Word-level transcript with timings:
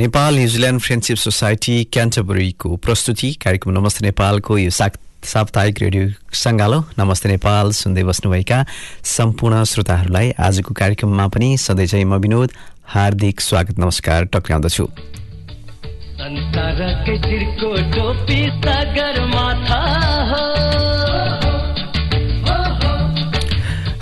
Nepal 0.00 0.34
New Zealand 0.34 0.80
friendship 0.80 1.16
society 1.16 1.72
क्यान्टबरीको 1.92 2.76
प्रस्तुति 2.76 3.32
कार्यक्रम 3.44 3.72
नमस्ते 3.78 4.04
नेपालको 4.04 4.56
यो 4.58 4.70
साक 4.72 4.94
साप्ताहिक 5.24 5.82
रेडियो 5.82 6.04
सङ्गालो। 6.32 6.78
नमस्ते 6.98 7.28
नेपाल 7.28 7.72
सुन्दै 7.76 8.04
बस्नुभएका 8.08 8.58
सम्पूर्ण 9.04 9.62
श्रोताहरूलाई 9.72 10.30
आजको 10.40 10.74
कार्यक्रममा 10.74 11.26
पनि 11.36 11.48
सधैँ 11.60 12.04
म 12.04 12.16
विनोद 12.16 12.52
हार्दिक 12.94 13.40
स्वागत 13.40 13.78
नमस्कार 13.78 14.24
टक्राउँदछु 14.32 14.86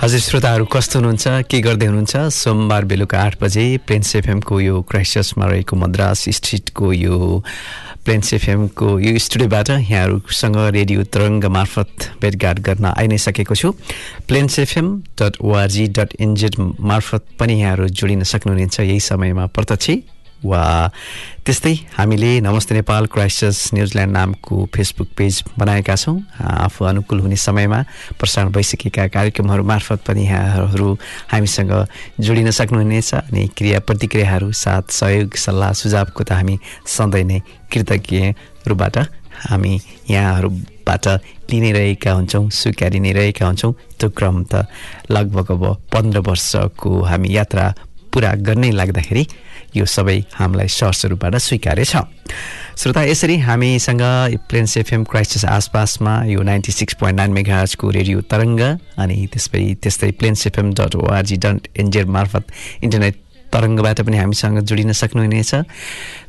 हजुर 0.09 0.21
श्रोताहरू 0.21 0.65
कस्तो 0.73 0.99
हुनुहुन्छ? 0.99 1.53
के 1.53 1.59
गर्दै 1.61 1.87
हुनुहुन्छ? 1.87 2.17
सोमबार 2.33 2.85
बेलुका 2.89 3.19
आठ 3.21 3.35
बजे 3.45 3.65
प्लेन्स 3.85 4.17
एफएमको 4.17 4.61
यो 4.61 4.81
क्राइस्टसमा 4.89 5.45
रहेको 5.45 5.77
मद्रास 5.77 6.25
स्ट्रिटको 6.33 6.93
यो 6.97 7.45
प्लेन्स 8.09 8.33
एफएमको 8.33 8.89
यो 9.05 9.13
स्टुडियोबाट 9.21 9.69
यहाँहरूसँग 9.71 10.57
रेडियो 10.73 11.05
तरङ्ग 11.13 11.45
मार्फत 11.53 12.09
भेटघाट 12.25 12.59
गर्न 12.65 12.85
आइ 12.97 13.07
नै 13.07 13.19
सकेको 13.21 13.55
छु। 13.55 13.73
Plains 14.25 14.59
FM 14.65 14.89
dot 15.21 15.37
ORG 15.45 15.87
dot 15.93 16.17
NZ 16.17 16.57
मार्फत 16.57 17.37
पनि 17.37 17.61
यहाँहरू 17.61 17.89
जोडिन 17.93 18.23
सक्नुहुनेछ। 18.25 18.81
यही 18.81 19.01
समयमा 19.13 19.47
प्रत्यक्ष 19.53 20.18
वा 20.45 20.91
त्यस्तै 21.43 21.75
हामीले 21.99 22.31
Namaste 22.47 22.75
Nepal 22.75 23.07
Christchurch 23.11 23.75
New Zealand 23.75 24.13
नामको 24.13 24.55
फेसबुक 24.71 25.09
पेज 25.19 25.43
बनाएका 25.59 25.95
छौँ। 25.97 26.15
आफू 26.39 26.85
अनुकूल 26.85 27.21
हुने 27.21 27.37
समयमा 27.37 27.81
प्रसारण 28.19 28.51
भइसकेका 28.55 29.07
कार्यक्रमहरू 29.11 29.65
मार्फत 29.67 30.07
पनि 30.07 30.25
यहाँहरू 30.25 30.89
हामीसँग 31.33 31.73
जोडिन 32.23 32.51
सक्नुहुनेछ 32.55 33.15
अनि 33.15 33.47
क्रिया 33.59 33.79
प्रतिक्रियाहरू 33.83 34.53
साथ 34.55 34.95
सहयोग 34.95 35.35
सल्लाह 35.35 35.73
सुझावको 35.75 36.23
त 36.23 36.39
हामी 36.39 36.59
सधैँ 36.87 37.25
नै 37.25 37.41
कृतज्ञहरूबाट 37.73 38.97
हामी 39.51 39.75
यहाँहरूबाट 40.11 41.07
लिनै 41.51 41.73
रहेका 41.73 42.13
हुन्छौँ 42.13 42.49
स्वीकारी 42.51 42.99
नै 43.01 43.13
रहेका 43.19 43.47
हुन्छौँ। 43.47 43.73
त्यो 43.99 44.09
क्रम 44.15 44.43
त 44.47 44.71
लगभग 45.11 45.51
अब 45.51 45.65
पन्ध्र 45.91 46.19
वर्षको 46.23 46.91
हामी 47.11 47.29
यात्रा 47.35 47.67
पुरा 48.15 48.33
गर्नै 48.47 48.71
लाग्दाखेरि 48.71 49.25
यो 49.77 49.85
सबै 49.85 50.19
हामीलाई 50.35 50.69
सहरस्वरूपबाट 50.69 51.35
स्वीकार्य 51.37 51.85
छ। 51.85 51.97
श्रोता 52.79 53.03
यसरी 53.03 53.37
हामीसँग 53.39 54.03
प्लेन्स 54.49 54.77
एफएम 54.77 55.05
क्राइसिस 55.05 55.45
आसपासमा 55.45 56.15
यो 56.25 56.43
नाइन्टी 56.43 56.73
सिक्स 56.73 56.95
पोइन्ट 56.95 57.17
नाइन 57.17 57.33
मेगाजको 57.33 57.91
रेडियो 57.91 58.21
तरङ्ग 58.31 58.61
अनि 58.97 59.17
त्यसै 59.33 59.65
त्यस्तै 59.83 60.11
Plains 60.19 60.47
FM 60.47 60.73
dot 60.75 60.95
ORG 60.97 61.37
dot 61.37 61.69
NZ 61.77 62.07
मार्फत 62.07 62.45
इन्टरनेट 62.83 63.17
तरङ्गबाट 63.53 64.01
पनि 64.05 64.17
हामीसँग 64.19 64.59
जोडिन 64.61 64.93
सक्नुहुनेछ। 64.93 65.53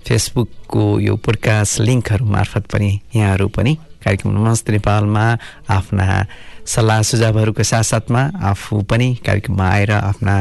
फेसबुकको 0.08 0.84
यो 1.00 1.16
पोडकास्ट 1.16 1.82
लिङ्कहरू 1.82 2.26
मार्फत 2.26 2.64
पनि 2.72 2.90
यहाँहरू 3.16 3.48
पनि 3.52 3.74
कार्यक्रम 4.04 4.32
नमस्ते 4.32 4.72
नेपालमा 4.72 5.26
आफ्ना 5.70 6.06
सल्लाह 6.70 7.02
सुझावहरूको 7.02 7.64
साथसाथमा 7.64 8.22
आफू 8.46 8.82
पनि 8.86 9.08
कार्यक्रममा 9.26 9.66
आएर 9.68 9.92
आफ्ना 9.92 10.36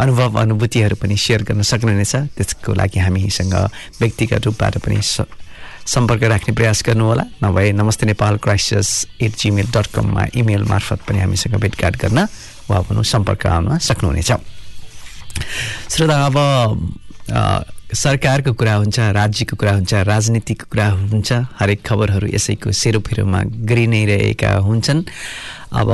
अनुभव 0.00 0.30
अनुभूतिहरू 0.40 0.96
पनि 1.00 1.16
सेयर 1.16 1.42
गर्न 1.48 1.62
सक्नुहुनेछ। 1.64 2.36
त्यसको 2.36 2.70
लागि 2.76 2.98
हामीसँग 3.00 3.54
व्यक्तिगत 4.00 4.44
रूपबाट 4.46 4.78
पनि 4.84 5.00
सम्पर्क 5.00 6.22
राख्ने 6.22 6.52
प्रयास 6.54 6.82
गर्नुहोला। 6.86 7.24
नभए 7.42 7.72
नमस्ते 7.72 8.06
नेपाल 8.12 8.36
क्राइसिस 8.44 8.88
एट 9.24 9.32
जिमेल 9.40 9.66
डट 9.72 9.86
कममा 9.96 10.22
इमेल 10.36 10.64
मार्फत 10.68 11.00
पनि 11.08 11.18
हामीसँग 11.24 11.56
भेटघाट 11.56 11.96
गर्न 11.96 12.18
वा 12.68 12.80
भनौँ 12.84 13.04
सम्पर्क 13.04 13.46
आउन 13.46 13.78
सक्नुहुनेछ। 13.80 14.30
श्रोता 15.88 16.16
अब 16.28 16.36
सरकारको 17.90 18.52
कुरा 18.54 18.74
हुन्छ 18.74 18.98
राज्यको 19.18 19.56
कुरा 19.56 19.72
हुन्छ 19.72 19.92
राजनीतिको 20.06 20.66
कुरा 20.70 20.88
हुन्छ 21.10 21.32
हरेक 21.58 21.80
खबरहरू 21.86 22.26
यसैको 22.30 22.70
सेरोफेरोमा 22.70 23.40
गरि 23.66 23.86
नै 23.86 24.04
रहेका 24.06 24.50
हुन्छन्। 24.62 25.00
अब 25.72 25.88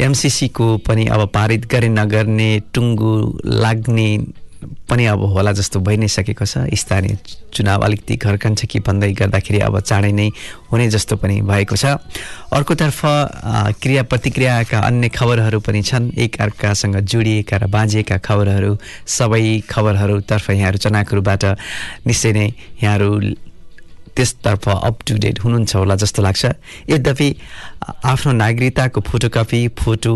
एमसिसीको 0.00 0.76
पनि 0.86 1.06
अब 1.06 1.28
पारित 1.34 1.66
गरे 1.66 1.88
नगर्ने 1.88 2.50
टुङ्गु 2.74 3.12
लाग्ने 3.44 4.08
पनि 4.62 5.04
अब 5.06 5.20
होला 5.34 5.52
जस्तो 5.58 5.80
भइ 5.82 5.96
नै 5.96 6.08
सकेको 6.08 6.46
छ। 6.46 6.70
स्थानीय 6.70 7.16
चुनाव 7.50 7.82
अलिकति 7.82 8.16
घर्कन्छ 8.16 8.64
कि 8.70 8.78
भन्दै 8.78 9.10
गर्दाखेरि 9.18 9.58
अब 9.58 9.78
चाँडै 9.80 10.12
नै 10.12 10.28
हुने 10.70 10.86
जस्तो 10.88 11.16
पनि 11.18 11.40
भएको 11.42 11.76
छ। 11.76 11.98
अर्कोतर्फ 12.54 13.00
क्रिया 13.82 14.02
प्रतिक्रियाका 14.06 14.78
अन्य 14.78 15.08
खबरहरू 15.10 15.60
पनि 15.66 15.82
छन्। 15.82 16.10
एक 16.14 16.40
अर्कासँग 16.40 16.96
जोडिएका 17.02 17.56
र 17.58 17.66
बाँझिएका 17.66 18.16
खबरहरू 18.22 18.76
सबै 19.02 19.66
खबरहरूतर्फ 19.66 20.50
यहाँहरू 20.50 20.78
चनाकहरूबाट 20.78 21.44
निश्चय 22.06 22.32
नै 22.32 22.46
यहाँहरू 22.82 23.10
त्यसतर्फ 24.16 24.68
अप 24.68 24.96
टु 25.06 25.14
डेट 25.18 25.40
हुनुहुन्छ 25.44 25.76
होला 25.76 25.94
जस्तो 26.02 26.22
लाग्छ। 26.22 26.44
यद्यपि 26.90 27.28
आफ्नो 28.04 28.32
नागरिकताको 28.32 29.00
फोटोकपी 29.00 29.60
फोटो 29.78 30.12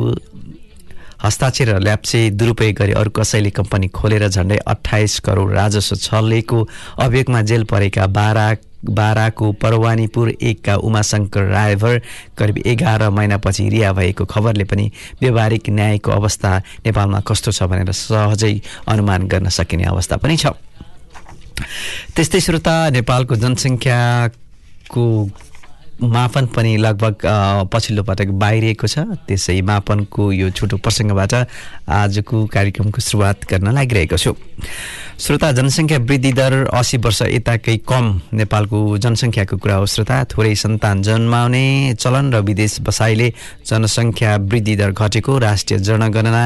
हस्ताक्षर 1.24 1.68
र 1.68 1.78
ल्याप्से 1.80 2.18
दुरुपयोग 2.36 2.74
गरी 2.76 2.92
अरू 2.92 3.10
कसैले 3.10 3.50
कम्पनी 3.50 3.88
खोलेर 3.88 4.28
झन्डै 4.28 4.56
अठाइस 4.68 5.18
करोड 5.26 5.52
राजस्व 5.52 5.96
छलेको 5.96 6.58
अभियोगमा 7.00 7.40
जेल 7.48 7.64
परेका 7.64 8.06
बारा 8.12 8.46
बाराको 8.86 9.50
परवानीपुर 9.58 10.28
एकका 10.30 10.74
उमाशङ्कर 10.86 11.44
रायभर 11.50 12.00
करिब 12.38 12.58
एघार 12.66 13.08
महिनापछि 13.10 13.68
रिहा 13.68 13.92
भएको 13.92 14.24
खबरले 14.24 14.64
पनि 14.70 14.90
व्यवहारिक 15.22 15.70
न्यायको 15.70 16.10
अवस्था 16.12 16.50
नेपालमा 16.86 17.20
कस्तो 17.26 17.50
छ 17.50 17.62
भनेर 17.66 17.90
सहजै 17.90 18.54
अनुमान 18.86 19.26
गर्न 19.26 19.48
सकिने 19.48 19.84
अवस्था 19.90 20.16
पनि 20.22 20.36
छ। 20.36 20.54
त्यस्तै 22.14 22.40
श्रोता 22.40 22.74
नेपालको 22.90 23.36
जनसङ्ख्याको 23.36 25.04
मापन 25.96 26.46
पनि 26.46 26.76
लगभग 26.76 27.24
पछिल्लो 27.72 28.02
पटक 28.02 28.28
बाहिरिएको 28.36 28.86
छ 28.86 28.98
त्यसै 29.24 29.60
मापनको 29.62 30.32
यो 30.34 30.50
छोटो 30.50 30.76
प्रसङ्गबाट 30.76 31.34
आजको 31.88 32.44
कार्यक्रमको 32.46 33.00
सुरुवात 33.00 33.48
गर्न 33.48 33.72
लागिरहेको 33.72 34.16
छु 34.16 34.32
श्रोता 35.18 35.50
जनसङ्ख्या 35.52 35.98
वृद्धि 36.00 36.32
दर 36.32 36.68
असी 36.70 36.96
वर्ष 36.98 37.22
यताकै 37.30 37.76
कम 37.88 38.04
नेपालको 38.34 38.80
जनसङ्ख्याको 38.98 39.56
कुरा 39.56 39.76
हो 39.76 39.86
श्रोता 39.88 40.22
थोरै 40.28 40.54
सन्तान 40.56 41.02
जन्माउने 41.02 41.64
चलन 41.96 42.32
र 42.34 42.44
विदेश 42.44 42.80
बसाइले 42.84 43.32
जनसङ्ख्या 43.64 44.36
वृद्धि 44.44 44.76
दर 44.76 44.92
घटेको 44.92 45.38
राष्ट्रिय 45.40 45.80
जनगणना 45.80 46.44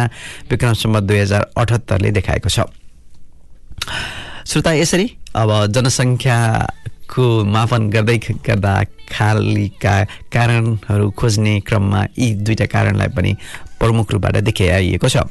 विक्रमसम्म 0.51 1.01
दुई 1.03 1.19
हजार 1.19 1.51
अठहत्तरले 1.57 2.11
देखाएको 2.13 2.49
छ 2.49 2.71
श्रोता 4.51 4.73
यसरी 4.73 5.05
अब 5.39 5.51
जनसङ्ख्याको 5.71 7.25
मापन 7.55 7.83
गर्दै 7.95 8.17
गर्दा 8.47 8.73
खालीका 9.07 9.93
कारणहरू 10.35 11.07
खोज्ने 11.15 11.55
क्रममा 11.69 12.01
यी 12.19 12.27
दुईवटा 12.43 12.67
कारणलाई 12.67 13.09
पनि 13.15 13.33
प्रमुख 13.79 14.11
रूपबाट 14.11 14.37
देखाइएको 14.51 15.09
छ। 15.09 15.23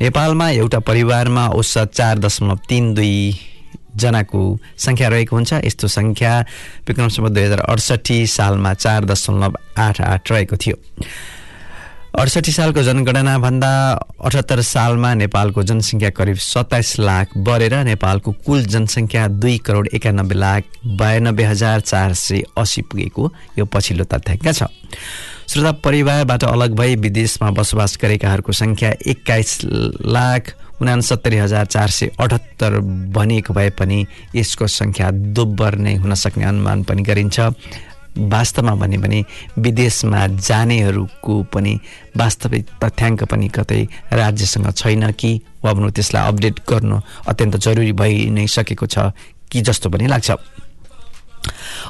नेपालमा 0.00 0.48
एउटा 0.64 0.78
परिवारमा 0.88 1.44
औसत 1.52 1.92
चार 1.92 2.16
दशमलव 2.24 2.58
तिन 2.64 2.94
दुई 2.96 3.12
जनाको 3.92 4.40
सङ्ख्या 4.80 5.08
रहेको 5.12 5.36
हुन्छ। 5.36 5.52
यस्तो 5.68 5.86
सङ्ख्या 5.92 6.32
विक्रमसम्म 6.88 7.28
दुई 7.28 7.42
हजार 7.44 7.60
अडसट्ठी 7.60 8.18
सालमा 8.26 8.72
चार 8.74 9.04
दशमलव 9.04 9.52
आठ 9.76 10.00
आठ 10.00 10.32
रहेको 10.32 10.56
थियो। 10.56 10.76
अडसठी 12.16 12.52
सालको 12.52 12.82
जनगणनाभन्दा 12.82 13.70
अठहत्तर 14.24 14.60
सालमा 14.64 15.12
नेपालको 15.20 15.62
जनसङ्ख्या 15.68 16.10
करिब 16.16 16.36
सत्ताइस 16.40 16.92
लाख 16.98 17.36
बढेर 17.44 17.74
नेपालको 17.84 18.32
कुल 18.40 18.62
जनसङ्ख्या 18.72 19.26
दुई 19.36 19.56
करोड 19.66 19.88
एकानब्बे 19.94 20.34
लाख 20.34 20.62
बयानब्बे 20.96 21.44
हजार 21.44 21.80
चार 21.82 22.14
सय 22.16 22.40
असी 22.56 22.82
पुगेको 22.88 23.32
यो 23.58 23.64
पछिल्लो 23.68 24.04
तथ्याङ्क 24.08 24.48
छ। 24.48 24.64
श्रोता 25.52 25.72
परिवारबाट 25.84 26.44
अलग 26.44 26.74
भई 26.80 26.96
विदेशमा 27.04 27.50
बसोबास 27.52 27.98
गरेकाहरूको 28.00 28.52
सङ्ख्या 28.52 28.90
एक्काइस 29.12 29.52
लाख 30.16 30.54
उनासत्तरी 30.80 31.36
हजार 31.36 31.64
चार 31.68 31.90
सय 31.90 32.10
अठहत्तर 32.16 32.80
भनिएको 33.12 33.52
भए 33.52 33.70
पनि 33.76 33.98
यसको 34.34 34.66
सङ्ख्या 34.72 35.10
दोब्बर 35.36 35.76
नै 35.84 35.94
हुन 36.00 36.14
सक्ने 36.16 36.44
अनुमान 36.44 36.82
पनि 36.88 37.02
गरिन्छ। 37.02 37.52
वास्तवमा 38.18 38.74
भन्यो 38.74 39.00
भने 39.00 39.24
विदेशमा 39.58 40.26
जानेहरूको 40.26 41.42
पनि 41.52 41.80
वास्तविक 42.16 42.66
तथ्याङ्क 42.84 43.24
पनि 43.24 43.48
कतै 43.48 43.82
राज्यसँग 44.12 44.70
छैन 44.72 45.10
कि? 45.12 45.40
वा 45.64 45.72
भनौँ 45.72 45.90
त्यसलाई 45.90 46.28
अपडेट 46.28 46.60
गर्नु 46.68 47.00
अत्यन्त 47.28 47.56
जरुरी 47.56 47.92
भइ 47.92 48.30
नै 48.30 48.46
सकेको 48.46 48.86
छ 48.86 49.12
कि 49.50 49.60
जस्तो 49.60 49.90
पनि 49.90 50.06
लाग्छ। 50.06 50.30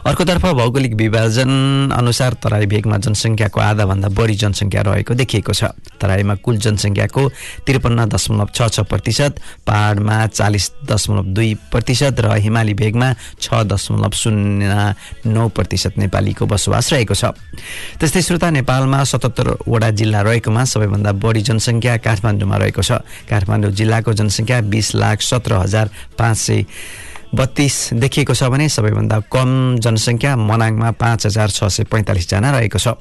अर्कोतर्फ 0.07 0.45
भौगोलिक 0.47 0.95
विभाजन 0.95 1.51
अनुसार 1.97 2.33
तराई 2.43 2.67
भेगमा 2.67 2.97
जनसङ्ख्याको 2.97 3.61
आधाभन्दा 3.61 4.09
बढी 4.15 4.35
जनसङ्ख्या 4.43 4.83
रहेको 4.83 5.15
देखिएको 5.15 5.53
छ। 5.53 5.75
तराईमा 6.01 6.35
कुल 6.45 6.57
जनसङ्ख्याको 6.63 7.23
त्रिपन्न 7.67 8.05
दशमलव 8.07 8.49
छ 8.55 8.69
छ 8.71 8.81
प्रतिशत 8.87 9.41
पहाडमा 9.67 10.17
चालिस 10.27 10.71
दशमलव 10.87 11.25
दुई 11.35 11.55
प्रतिशत 11.73 12.21
र 12.21 12.37
हिमाली 12.45 12.75
भेगमा 12.75 13.09
छ 13.41 13.65
दशमलव 13.67 14.13
शून्य 14.15 14.95
नौ 15.27 15.49
प्रतिशत 15.49 15.99
नेपालीको 15.99 16.47
बसोबास 16.47 16.93
रहेको 16.93 17.15
छ। 17.15 17.25
त्यस्तै 17.99 18.23
श्रोता 18.23 18.51
नेपालमा 18.61 19.03
सतहत्तरवटा 19.05 19.91
जिल्ला 19.91 20.21
रहेकोमा 20.23 20.63
सबैभन्दा 20.65 21.13
बढी 21.23 21.43
जनसङ्ख्या 21.49 21.97
काठमाडौँमा 22.07 22.57
रहेको 22.57 22.83
छ। 22.83 23.03
काठमाडौँ 23.27 23.71
जिल्लाको 23.73 24.13
जनसङ्ख्या 24.13 24.61
बिस 24.71 24.95
लाख 24.95 25.21
सत्र 25.21 25.53
हजार 25.65 25.91
पाँच 26.19 26.37
सय 26.37 26.65
बत्तिस 27.35 27.75
देखिएको 27.95 28.35
छ 28.35 28.43
भने 28.49 28.69
सबैभन्दा 28.69 29.19
कम 29.33 29.51
जनसङ्ख्या 29.83 30.37
मनाङमा 30.37 30.91
पाँच 30.95 31.27
हजार 31.27 31.51
छ 31.51 31.65
सय 31.67 31.85
पैँतालिसजना 31.91 32.51
रहेको 32.51 32.79
छ। 32.79 32.95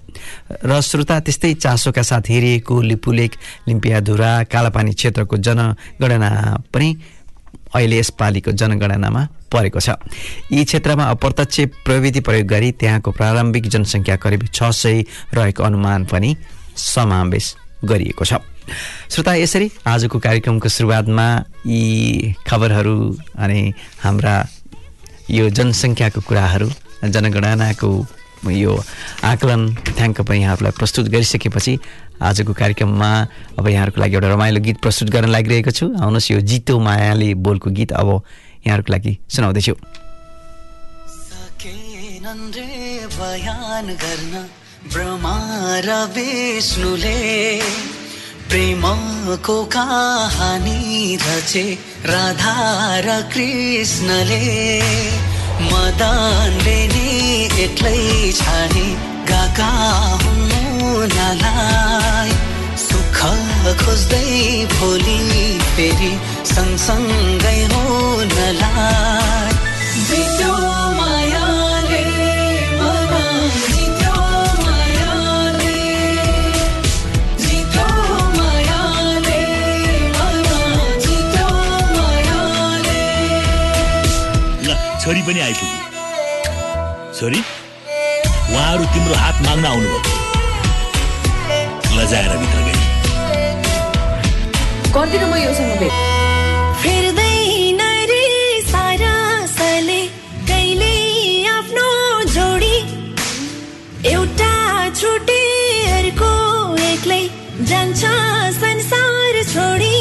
र 0.66 0.81
श्रोता 0.81 1.19
त्यस्तै 1.19 1.54
चासोका 1.54 2.01
साथ 2.01 2.25
हेरिएको 2.30 2.81
लिपुलेक 2.81 3.31
लिम्पियाधुरा 3.68 4.31
कालापानी 4.50 4.94
क्षेत्रको 4.94 5.38
जनगणना 5.38 6.30
पनि 6.74 6.89
अहिले 7.75 7.98
यसपालिको 8.00 8.51
जनगणनामा 8.51 9.22
परेको 9.51 9.80
छ। 9.80 9.89
यी 10.51 10.63
क्षेत्रमा 10.63 11.04
अप्रत्यक्ष 11.06 11.86
प्रविधि 11.86 12.19
प्रयोग 12.19 12.48
गरी 12.48 12.71
त्यहाँको 12.81 13.12
प्रारम्भिक 13.12 13.68
जनसङ्ख्या 13.68 14.16
करिब 14.18 14.48
छ 14.51 14.71
सय 14.74 15.04
रहेको 15.33 15.63
अनुमान 15.63 16.06
पनि 16.12 16.36
समावेश 16.75 17.56
गरिएको 17.86 18.25
छ। 18.25 18.33
श्रोता 19.10 19.34
यसरी 19.36 19.68
आजको 19.88 20.20
कार्यक्रमको 20.20 20.70
सुरुवातमा 20.70 21.28
यी 21.68 22.36
खबरहरू 22.48 22.98
अनि 23.38 23.62
हाम्रा 24.04 24.36
यो 25.30 25.50
जनसङ्ख्याको 25.50 26.22
कुराहरू 26.22 26.70
जनगणनाको 27.04 27.90
यो 28.46 28.74
आकलन 29.24 29.62
थ्याङ्क 29.98 30.22
पनि 30.22 30.40
यहाँहरूलाई 30.42 30.74
प्रस्तुत 30.78 31.06
गरिसकेपछि 31.10 31.74
आजको 32.22 32.54
कार्यक्रममा 32.54 33.10
अब 33.60 33.68
यहाँहरूको 33.68 34.02
लागि 34.02 34.16
एउटा 34.16 34.30
रमाइलो 34.34 34.60
गीत 34.62 34.78
प्रस्तुत 34.82 35.10
गर्न 35.10 35.30
लागिरहेको 35.34 35.72
छु। 35.72 35.86
आउनुहोस् 35.98 36.32
यो 36.32 36.40
जितो 36.42 36.80
मायाले 36.80 37.34
बोलको 37.42 37.70
गीत 37.74 37.92
अब 37.92 38.10
यहाँहरूको 38.68 38.94
लागि 38.94 39.18
सुनाउँदैछु। 39.30 39.74
बयान 43.16 43.88
गर्न 44.02 44.34
ब्रह्मा 44.94 45.36
र 45.86 45.90
विष्णुले 46.16 47.18
प्रेमको 48.50 49.57
कहानी 49.75 51.18
रचे 51.21 51.63
राधा 52.06 52.53
र 53.06 53.15
कृष्णले 53.33 54.42
मदनले 55.71 56.77
नि 56.94 57.09
एक्लै 57.63 58.01
छाडे 58.39 58.86
गाका 59.31 59.71
हुनुलाई 60.24 61.57
सुख 62.86 63.19
खोज्दै 63.83 64.30
भोलि 64.75 65.19
फेरि 65.75 66.13
सँगसँगै 66.53 67.59
हुनलाई 67.74 69.45
छोरी 85.06 85.22
पनि 85.22 85.40
आइपुग्यो। 85.40 85.80
छोरी 87.18 87.40
उहाँहरू 87.40 88.86
तिम्रो 88.94 89.16
हात 89.16 89.42
माग्न 89.46 89.66
आउनुभयो। 89.72 90.00
लजाएर 91.98 92.31
भित्र 92.42 92.60
गए 92.66 92.78
गर्दिनँ 94.96 95.28
म 95.30 95.34
योसँग 95.46 95.74
भेट। 95.80 95.94
एउटा 104.06 104.54
छुटेहरूको 105.00 106.31
एक्लै 106.90 107.24
जान्छ 107.69 108.02
संसार 108.57 109.34
छोडी। 109.54 109.98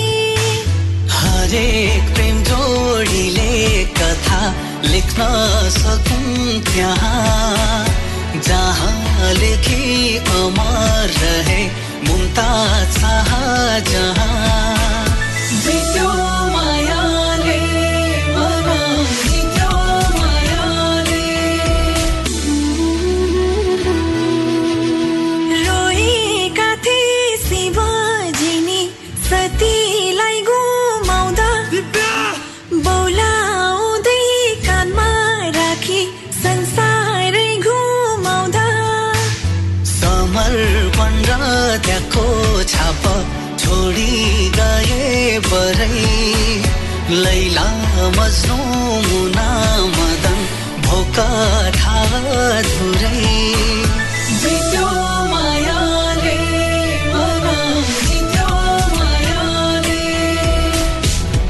हरेक 1.15 2.03
प्रेम 2.15 2.37
जोडीले 2.49 3.53
कथा 4.85 4.93
लेख्न 4.93 5.23
सकौँ 5.71 6.61
त्यहाँ 6.69 7.85
जहाँ 8.41 9.33
लेखी 9.35 10.17
अमर 10.19 11.09
रहे 11.21 11.63
मुन्ता 12.09 12.51
चाह 12.99 13.31
जहाँ 13.91 14.24
मायाले। 58.53 60.03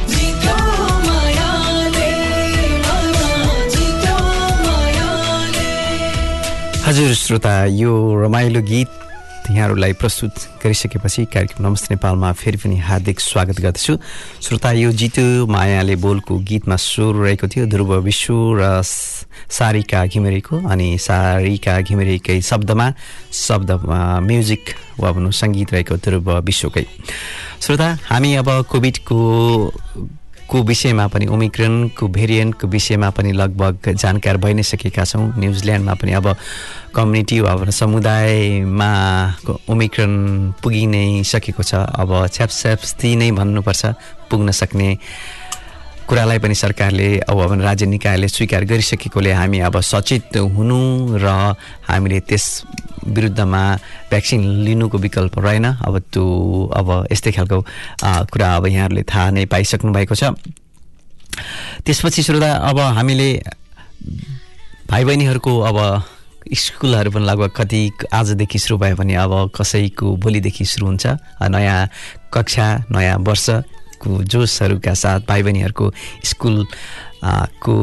जित्यो 0.09 0.67
मायाले 1.07 2.11
मन 2.87 3.09
जित्यो 3.75 4.19
मायाले। 4.67 5.73
हजुर 6.87 7.15
श्रोता 7.15 7.55
यो 7.65 7.93
रमाइलो 8.25 8.63
गीत 8.63 9.04
यहाँहरूलाई 9.51 9.93
प्रस्तुत 10.01 10.35
गरिसकेपछि 10.65 11.25
कार्यक्रम 11.29 11.67
नमस्ते 11.67 11.95
नेपालमा 11.95 12.33
फेरि 12.33 12.57
पनि 12.57 12.77
हार्दिक 12.81 13.21
स्वागत 13.21 13.61
गर्दछु। 13.61 13.97
श्रोता 14.41 14.71
यो 14.73 14.91
जितु 14.91 15.47
मायाले 15.47 15.97
बोलको 16.01 16.39
गीतमा 16.49 16.77
स्वर 16.77 17.15
रहेको 17.15 17.49
थियो 17.53 17.67
ध्रुव 17.69 17.93
विश्व 18.09 18.35
र 18.57 18.81
सारिका 18.83 20.05
घिमिरेको 20.07 20.57
अनि 20.65 20.89
सारिका 20.99 21.81
घिमिरेकै 21.81 22.41
शब्दमा 22.41 22.87
शब्दमा 23.45 24.01
म्युजिक 24.25 24.65
वा 25.01 25.13
भनौँ 25.13 25.33
सङ्गीत 25.37 25.73
रहेको 25.73 25.97
ध्रुव 26.01 26.29
विश्वकै 26.41 26.87
श्रोता 27.61 27.89
हामी 28.09 28.35
अब 28.41 28.49
कोभिडको 28.65 29.19
को 30.55 30.63
विषयमा 30.63 31.07
पनि 31.11 31.27
ओमिक्रोनको 31.27 32.07
भेरिएन्टको 32.15 32.67
विषयमा 32.71 33.11
पनि 33.11 33.31
लगभग 33.35 33.75
जानकार 33.99 34.37
भइ 34.39 34.55
नै 34.55 34.63
सकेका 34.63 35.03
छौँ। 35.03 35.35
न्युजिल्यान्डमा 35.35 35.95
पनि 35.99 36.13
अब 36.15 36.27
कम्युनिटी 36.95 37.41
वा 37.43 37.53
समुदायमा 37.75 38.91
ओमिक्रोन 39.67 40.13
पुगि 40.63 40.85
नै 40.87 41.27
सकेको 41.27 41.63
छ। 41.67 41.75
अब 41.75 42.11
छ्यापछ्याप्स्ती 42.31 43.11
नै 43.19 43.31
भन्नुपर्छ 43.35 43.83
पुग्न 44.31 44.51
सक्ने 44.55 44.89
कुरालाई 46.09 46.39
पनि 46.39 46.55
सरकारले 46.55 47.09
अब 47.25 47.39
राज्य 47.61 47.87
निकायले 47.87 48.29
स्वीकार 48.29 48.65
गरिसकेकोले 48.65 49.33
हामी 49.33 49.59
अब 49.65 49.81
सचेत 49.81 50.37
हुनु 50.37 51.17
र 51.17 51.27
हामीले 51.89 52.21
त्यस 52.29 52.45
विरुद्धमा 53.09 53.63
भ्याक्सिन 54.11 54.41
लिनुको 54.65 54.99
विकल्प 54.99 55.39
रहेन। 55.39 55.65
अब 55.81 55.99
त्यो 56.13 56.25
अब 56.77 56.89
यस्तै 57.13 57.33
खालको 57.33 57.59
कुरा 58.33 58.49
अब 58.57 58.67
यहाँहरूले 58.67 59.03
थाहा 59.03 59.31
नै 59.33 59.45
पाइसक्नु 59.49 59.93
भएको 59.93 60.15
छ। 60.15 60.37
त्यसपछि 61.85 62.23
श्रोता 62.23 62.53
अब 62.69 62.79
हामीले 63.01 63.29
भाइ 64.91 65.05
बहिनीहरूको 65.05 65.53
अब 65.61 65.79
स्कुलहरू 66.45 67.11
पनि 67.11 67.25
लगभग 67.25 67.51
कति 67.57 67.81
आजदेखि 68.13 68.59
सुरु 68.59 68.77
भयो 68.79 68.97
भने 68.97 69.15
अब 69.17 69.33
कसैको 69.57 70.17
भोलिदेखि 70.21 70.65
सुरु 70.65 70.87
हुन्छ। 70.87 71.05
नयाँ 71.49 71.89
कक्षा 72.29 72.67
नयाँ 72.93 73.19
वर्ष 73.25 73.47
को 74.01 74.23
जोसहरूका 74.25 74.95
साथ 74.95 75.21
भाइ 75.29 75.43
बहिनीहरूको 75.43 75.93
स्कुल 76.25 76.67
को 77.63 77.77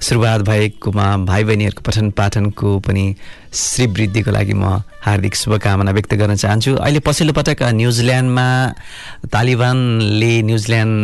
सुरुवात 0.00 0.40
भएकोमा 0.48 1.06
भाइ 1.26 1.44
बहिनीहरूको 1.44 1.82
पठन 1.82 2.10
पाठनको 2.18 2.78
पनि 2.80 3.04
श्रीवृद्धिको 3.52 4.30
लागि 4.30 4.54
म 4.54 4.82
हार्दिक 5.08 5.34
शुभकामना 5.34 5.90
व्यक्त 5.96 6.14
गर्न 6.20 6.34
चाहन्छु। 6.36 6.74
अहिले 6.76 7.00
पछिल्लो 7.00 7.32
पटक 7.32 7.62
न्युजिल्यान्डमा 7.80 8.46
तालिबानले 9.32 10.34
न्युजिल्यान्ड 10.48 10.96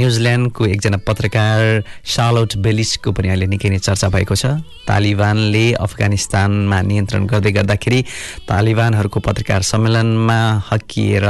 न्युजिल्यान्डको 0.00 0.66
एकजना 0.66 0.98
पत्रकार 1.06 1.60
सालोट 2.04 2.56
बेलिसको 2.64 3.12
पनि 3.16 3.28
अहिले 3.28 3.46
निकै 3.54 3.68
नै 3.70 3.78
चर्चा 3.78 4.08
भएको 4.10 4.34
छ। 4.34 4.58
तालिबानले 4.88 5.66
अफगानिस्तानमा 5.86 6.78
नियन्त्रण 6.90 7.22
गर्दै 7.26 7.52
गर्दाखेरि 7.58 8.00
तालिबानहरूको 8.50 9.18
पत्रकार 9.20 9.62
सम्मेलनमा 9.62 10.40
हकिएर 10.70 11.24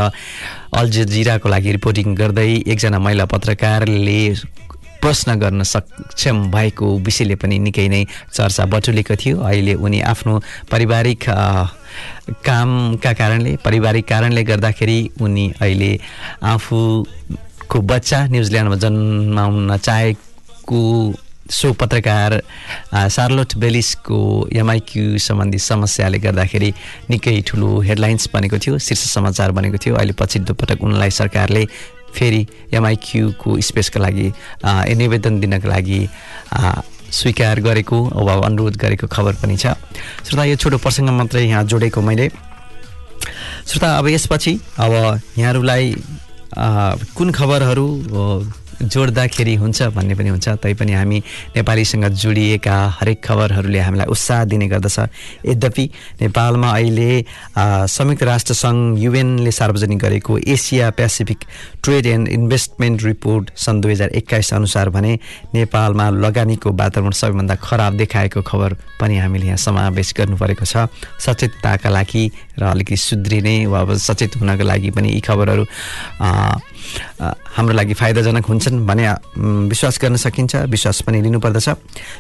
अल 0.77 0.87
जजिराको 0.91 1.49
लागि 1.49 1.71
रिपोर्टिङ 1.79 2.15
गर्दै 2.15 2.51
एकजना 2.73 2.99
महिला 2.99 3.25
पत्रकारले 3.33 4.21
प्रश्न 5.07 5.35
गर्न 5.39 5.63
सक्षम 5.63 6.51
भएको 6.51 6.87
विषयले 7.07 7.35
पनि 7.39 7.59
निकै 7.63 7.87
नै 7.89 8.03
चर्चा 8.35 8.65
बटुलेको 8.67 9.15
थियो। 9.15 9.39
अहिले 9.39 9.75
उनी 9.79 10.01
आफ्नो 10.03 10.35
पारिवारिक 10.71 11.25
कामका 12.43 13.13
कारणले 13.15 13.53
पारिवारिक 13.65 14.05
कारणले 14.09 14.43
गर्दाखेरि 14.43 14.99
उनी 15.23 15.47
अहिले 15.63 15.93
आफूको 16.43 17.79
बच्चा 17.91 18.19
न्युजिल्यान्डमा 18.35 18.77
जन्माउन 18.83 19.77
चाहेको 19.79 20.83
सो 21.55 21.73
पत्रकार 21.79 22.31
सार्लोट 22.91 23.55
बेलिसको 23.63 24.19
एमआइक्यू 24.59 25.19
सम्बन्धी 25.23 25.59
समस्याले 25.63 26.19
गर्दाखेरि 26.19 26.73
निकै 27.11 27.41
ठुलो 27.47 27.69
हेडलाइन्स 27.87 28.29
बनेको 28.35 28.59
थियो 28.59 28.79
शीर्ष 28.83 29.05
समाचार 29.15 29.51
बनेको 29.55 29.79
थियो। 29.79 29.95
अहिले 29.95 30.19
पछिल्लो 30.19 30.55
पटक 30.59 30.83
उनलाई 30.83 31.11
सरकारले 31.23 31.65
फेरि 32.17 32.43
एमआइक्यूको 32.73 33.61
स्पेसको 33.61 33.99
लागि 34.01 34.29
निवेदन 34.97 35.41
दिनको 35.41 35.69
लागि 35.69 36.01
स्वीकार 37.13 37.61
गरेको 37.61 37.99
वा 38.27 38.35
अनुरोध 38.47 38.77
गरेको 38.77 39.07
खबर 39.07 39.35
पनि 39.43 39.57
छ। 39.57 39.79
श्रोता 40.27 40.45
यो 40.45 40.57
छोटो 40.57 40.79
प्रसङ्ग 40.83 41.11
मात्रै 41.15 41.45
यहाँ 41.47 41.65
जोडेको 41.65 42.01
मैले। 42.01 42.29
श्रोता 43.67 43.89
अब 43.99 44.07
यसपछि 44.09 44.53
अब 44.79 44.93
यहाँहरूलाई 45.39 45.95
कुन 47.17 47.31
खबरहरू 47.33 47.87
जोड्दाखेरि 48.83 49.55
हुन्छ 49.57 49.83
भन्ने 49.97 50.15
पनि 50.15 50.29
हुन्छ 50.29 50.49
तैपनि 50.63 50.93
हामी 50.93 51.19
नेपालीसँग 51.57 52.05
जोडिएका 52.05 52.77
हरेक 53.01 53.25
खबरहरूले 53.25 53.81
हामीलाई 53.81 54.07
उत्साह 54.07 54.45
दिने 54.45 54.67
गर्दछ। 54.69 54.99
यद्यपि 55.47 55.85
नेपालमा 56.21 56.71
अहिले 56.71 57.11
संयुक्त 57.57 58.23
राष्ट्र 58.23 58.55
सङ्घ 58.55 58.99
युएनले 58.99 59.51
सार्वजनिक 59.51 59.99
गरेको 59.99 60.39
Asia 60.39 60.91
Pacific 60.93 61.45
trade 61.85 62.07
and 62.07 62.29
investment 62.29 63.03
report 63.05 63.51
सन् 63.57 63.81
दुई 63.81 63.93
हजार 63.93 64.11
एक्काइस 64.21 64.53
अनुसार 64.55 64.89
भने 64.91 65.19
नेपालमा 65.55 66.09
लगानीको 66.11 66.73
वातावरण 66.73 67.11
सबैभन्दा 67.13 67.55
खराब 67.57 67.97
देखाएको 67.97 68.43
खबर 68.43 68.77
पनि 69.01 69.19
हामीले 69.19 69.47
यहाँ 69.47 69.57
समावेश 69.57 70.15
गर्नु 70.17 70.37
परेको 70.37 70.65
छ। 70.65 70.89
सचेतताका 71.21 71.89
लागि 71.91 72.25
र 72.59 72.63
अलिकति 72.65 72.97
सुध्रिने 72.97 73.57
वा 73.67 73.81
अब 73.81 73.95
सचेत 73.97 74.37
हुनको 74.37 74.65
लागि 74.65 74.91
पनि 74.91 75.09
यी 75.13 75.21
खबरहरू 75.21 75.65
हाम्रो 77.57 77.75
लागि 77.75 77.95
फाइदाजनक 77.95 78.47
हुन्छन् 78.67 78.87
भने 78.87 79.07
विश्वास 79.69 79.99
गर्न 80.03 80.17
सकिन्छ 80.17 80.57
विश्वास 80.67 81.01
पनि 81.07 81.23
लिनुपर्दछ। 81.23 81.69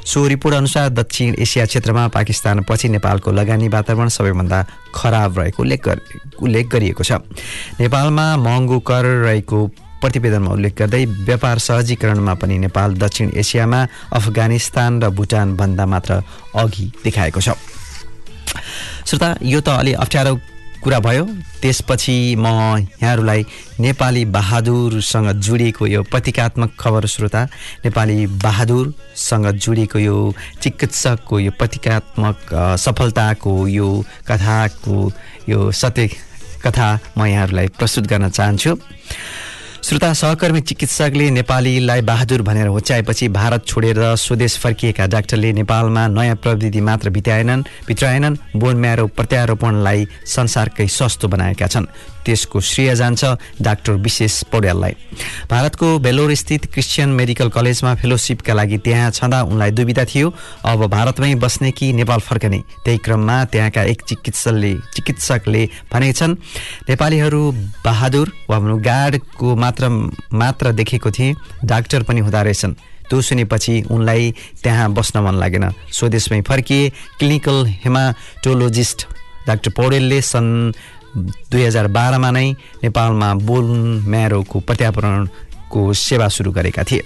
सो 0.06 0.26
रिपोर्ट 0.26 0.54
अनुसार 0.56 0.88
दक्षिण 0.90 1.34
एसिया 1.38 1.64
क्षेत्रमा 1.66 2.06
पाकिस्तानपछि 2.08 2.88
नेपालको 2.88 3.30
लगानी 3.32 3.68
वातावरण 3.68 4.08
सबैभन्दा 4.08 4.58
खराब 4.94 5.38
रहेको 5.38 5.62
उल्लेख 5.62 5.80
गर 5.84 6.00
उल्लेख 6.42 6.66
गरिएको 6.68 7.02
छ। 7.02 7.12
नेपालमा 7.80 8.36
महँगो 8.36 8.78
कर 8.80 9.04
रहेको 9.26 9.58
प्रतिवेदनमा 10.00 10.50
उल्लेख 10.52 10.74
गर्दै 10.78 11.04
व्यापार 11.26 11.58
सहजीकरणमा 11.58 12.34
पनि 12.38 12.58
नेपाल 12.58 12.94
दक्षिण 12.94 13.30
एसियामा 13.34 13.80
अफगानिस्तान 14.14 15.02
र 15.02 15.08
भुटानभन्दा 15.10 15.86
मात्र 15.86 16.22
अघि 16.54 16.86
देखाएको 17.04 17.40
छ। 17.40 17.58
श्रोता 19.06 19.28
यो 19.42 19.60
त 19.60 19.68
अलि 19.68 19.92
अप्ठ्यारो 19.94 20.34
कुरा 20.86 20.98
भयो। 21.02 21.24
त्यसपछि 21.58 22.38
म 22.38 22.46
यहाँहरूलाई 23.02 23.42
नेपाली 23.82 24.24
बहादुरसँग 24.30 25.28
जोडिएको 25.42 25.86
यो 25.86 26.02
प्रतीकात्मक 26.06 26.70
खबर 26.78 27.06
श्रोता 27.10 27.42
नेपाली 27.84 28.26
बहादुरसँग 28.38 29.46
जोडिएको 29.66 29.98
यो 29.98 30.16
चिकित्सकको 30.62 31.38
यो 31.40 31.50
प्रतीकात्मक 31.58 32.38
सफलताको 32.78 33.54
यो 33.66 33.88
कथाको 34.30 34.96
यो 35.50 35.58
सत्य 35.74 36.06
कथा 36.62 36.88
म 37.18 37.26
यहाँहरूलाई 37.26 37.66
प्रस्तुत 37.74 38.06
गर्न 38.06 38.30
चाहन्छु। 38.30 38.78
श्रोता 39.86 40.12
सहकर्मी 40.18 40.60
चिकित्सकले 40.66 41.28
नेपालीलाई 41.30 42.00
बहादुर 42.02 42.42
भनेर 42.42 42.66
होच्याएपछि 42.66 43.28
भारत 43.28 43.66
छोडेर 43.66 44.00
स्वदेश 44.18 44.56
फर्किएका 44.58 45.06
डाक्टरले 45.06 45.52
नेपालमा 45.52 46.06
नयाँ 46.10 46.36
प्रविधि 46.42 46.80
मात्र 46.80 47.10
बिताएनन् 47.14 47.62
भित्राएनन् 47.86 48.36
बोन 48.56 48.76
म्यारो 48.82 49.06
प्रत्यारोपणलाई 49.14 50.06
संसारकै 50.26 50.86
सस्तो 50.90 51.28
बनाएका 51.28 51.66
छन्। 51.66 51.86
त्यसको 52.26 52.60
श्रेय 52.60 52.94
जान्छ 52.94 53.24
डाक्टर 53.62 53.92
विशेष 54.02 54.42
पौड्याललाई। 54.52 54.94
भारतको 55.50 55.98
बेलोर 55.98 56.34
स्थित 56.34 56.66
क्रिस्चियन 56.72 57.08
मेडिकल 57.14 57.48
कलेजमा 57.48 57.94
फेलोसिपका 57.94 58.54
लागि 58.54 58.78
त्यहाँ 58.78 59.10
छँदा 59.10 59.42
उनलाई 59.42 59.70
दुविधा 59.70 60.04
थियो। 60.04 60.32
अब 60.66 60.86
भारतमै 60.86 61.34
बस्ने 61.38 61.70
कि 61.70 61.92
नेपाल 61.92 62.20
फर्कने? 62.20 62.58
त्यही 62.84 62.98
क्रममा 62.98 63.44
त्यहाँका 63.46 63.82
एक 63.84 64.02
चिकित्सकले 64.02 64.74
चिकित्सकले 64.94 65.62
भनेका 65.92 66.18
छन् 66.18 66.34
नेपालीहरू 66.88 67.40
बहादुर 67.84 68.32
वा 68.50 68.58
भनौँ 68.58 68.80
गार्डको 68.82 69.56
मात्र 69.56 69.88
मात्र 70.34 70.72
देखेको 70.72 71.10
थिए। 71.10 71.34
डाक्टर 71.64 72.02
पनि 72.02 72.20
हुँदो 72.20 72.42
रहेछन्। 72.42 72.74
त्यो 73.06 73.20
सुनेपछि 73.22 73.74
उनलाई 73.90 74.34
त्यहाँ 74.62 74.92
बस्न 74.92 75.20
मन 75.22 75.34
लागेन। 75.38 75.70
स्वदेशमै 75.94 76.40
फर्किए 76.42 76.88
क्लिनिकल 77.18 77.66
हेमाटोलोजिस्ट 77.84 79.06
डाक्टर 79.46 79.70
पौडेलले 79.70 80.20
सन् 80.22 80.50
दुई 81.16 81.62
हजार 81.62 81.86
बाह्रमा 81.88 82.30
नै 82.30 82.50
नेपालमा 82.82 83.32
बोन 83.34 83.66
म्यारोको 84.06 84.60
प्रत्यारोपणको 84.60 85.92
सेवा 85.92 86.28
सुरु 86.28 86.50
गरेका 86.52 86.82
थिए। 86.82 87.02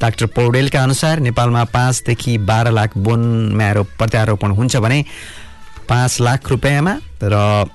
डाक्टर 0.00 0.26
पौडेलका 0.36 0.82
अनुसार 0.82 1.20
नेपालमा 1.20 1.64
पाँचदेखि 1.72 2.36
बाह्र 2.38 2.70
लाख 2.70 2.96
बोन 2.98 3.20
म्यारो 3.56 3.82
प्रत्यारोपण 3.98 4.50
हुन्छ 4.50 4.76
भने 4.76 5.04
पाँच 5.88 6.20
लाख 6.20 6.50
रुपियाँमा 6.50 6.94
र 7.22 7.66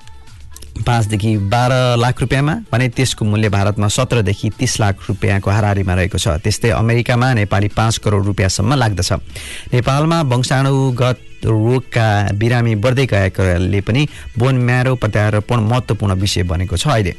पाँचदेखि 0.72 1.36
बाह्र 1.52 1.96
लाख 2.00 2.20
रुपियाँमा 2.20 2.54
भने 2.72 2.88
त्यसको 2.88 3.24
मूल्य 3.24 3.48
भारतमा 3.48 3.88
सत्रदेखि 3.88 4.50
तिस 4.58 4.78
लाख 4.80 5.08
रुपियाँको 5.08 5.50
हाराहारीमा 5.50 5.94
रहेको 5.94 6.18
छ। 6.18 6.28
त्यस्तै 6.40 6.70
अमेरिकामा 6.70 7.32
नेपाली 7.34 7.68
पाँच 7.76 7.98
करोड 7.98 8.24
रुपियाँसम्म 8.26 8.74
लाग्दछ। 8.74 9.12
नेपालमा 9.72 10.22
वंशाणुगत 10.22 11.18
रोगका 11.44 12.06
बिरामी 12.34 12.74
बढ्दै 12.74 13.06
गएकाले 13.06 13.80
पनि 13.80 14.06
बोन 14.38 14.54
म्यारो 14.62 14.94
प्रत्यारोपण 14.94 15.60
महत्त्वपूर्ण 15.62 16.14
विषय 16.14 16.42
बनेको 16.42 16.76
छ 16.76 16.86
अहिले। 16.88 17.14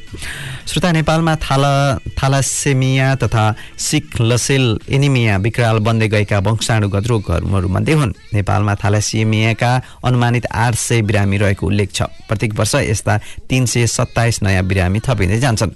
श्रोता 0.67 0.91
नेपालमा 0.91 1.35
थाला 1.35 1.73
थालासेमिया 2.17 3.13
तथा 3.15 3.45
सिक 3.79 4.21
लसेल 4.21 4.65
एनिमिया 4.89 5.37
विकराल 5.37 5.77
बन्दै 5.79 6.07
गएका 6.07 6.39
वंशाणुगत 6.39 7.07
रोगहरूमध्ये 7.07 7.93
हुन्। 7.93 8.13
नेपालमा 8.33 8.75
थालासेमियाका 8.75 9.71
अनुमानित 10.03 10.45
आठ 10.47 10.75
सय 10.75 11.01
बिरामी 11.01 11.37
रहेको 11.37 11.67
उल्लेख 11.67 11.89
छ। 11.93 12.01
प्रत्येक 12.27 12.59
वर्ष 12.59 12.75
यस्ता 12.75 13.17
तिन 13.49 13.65
सय 13.65 13.87
सत्ताइस 13.87 14.43
नयाँ 14.43 14.63
बिरामी 14.63 14.99
थपिँदै 14.99 15.39
जान्छन्। 15.39 15.71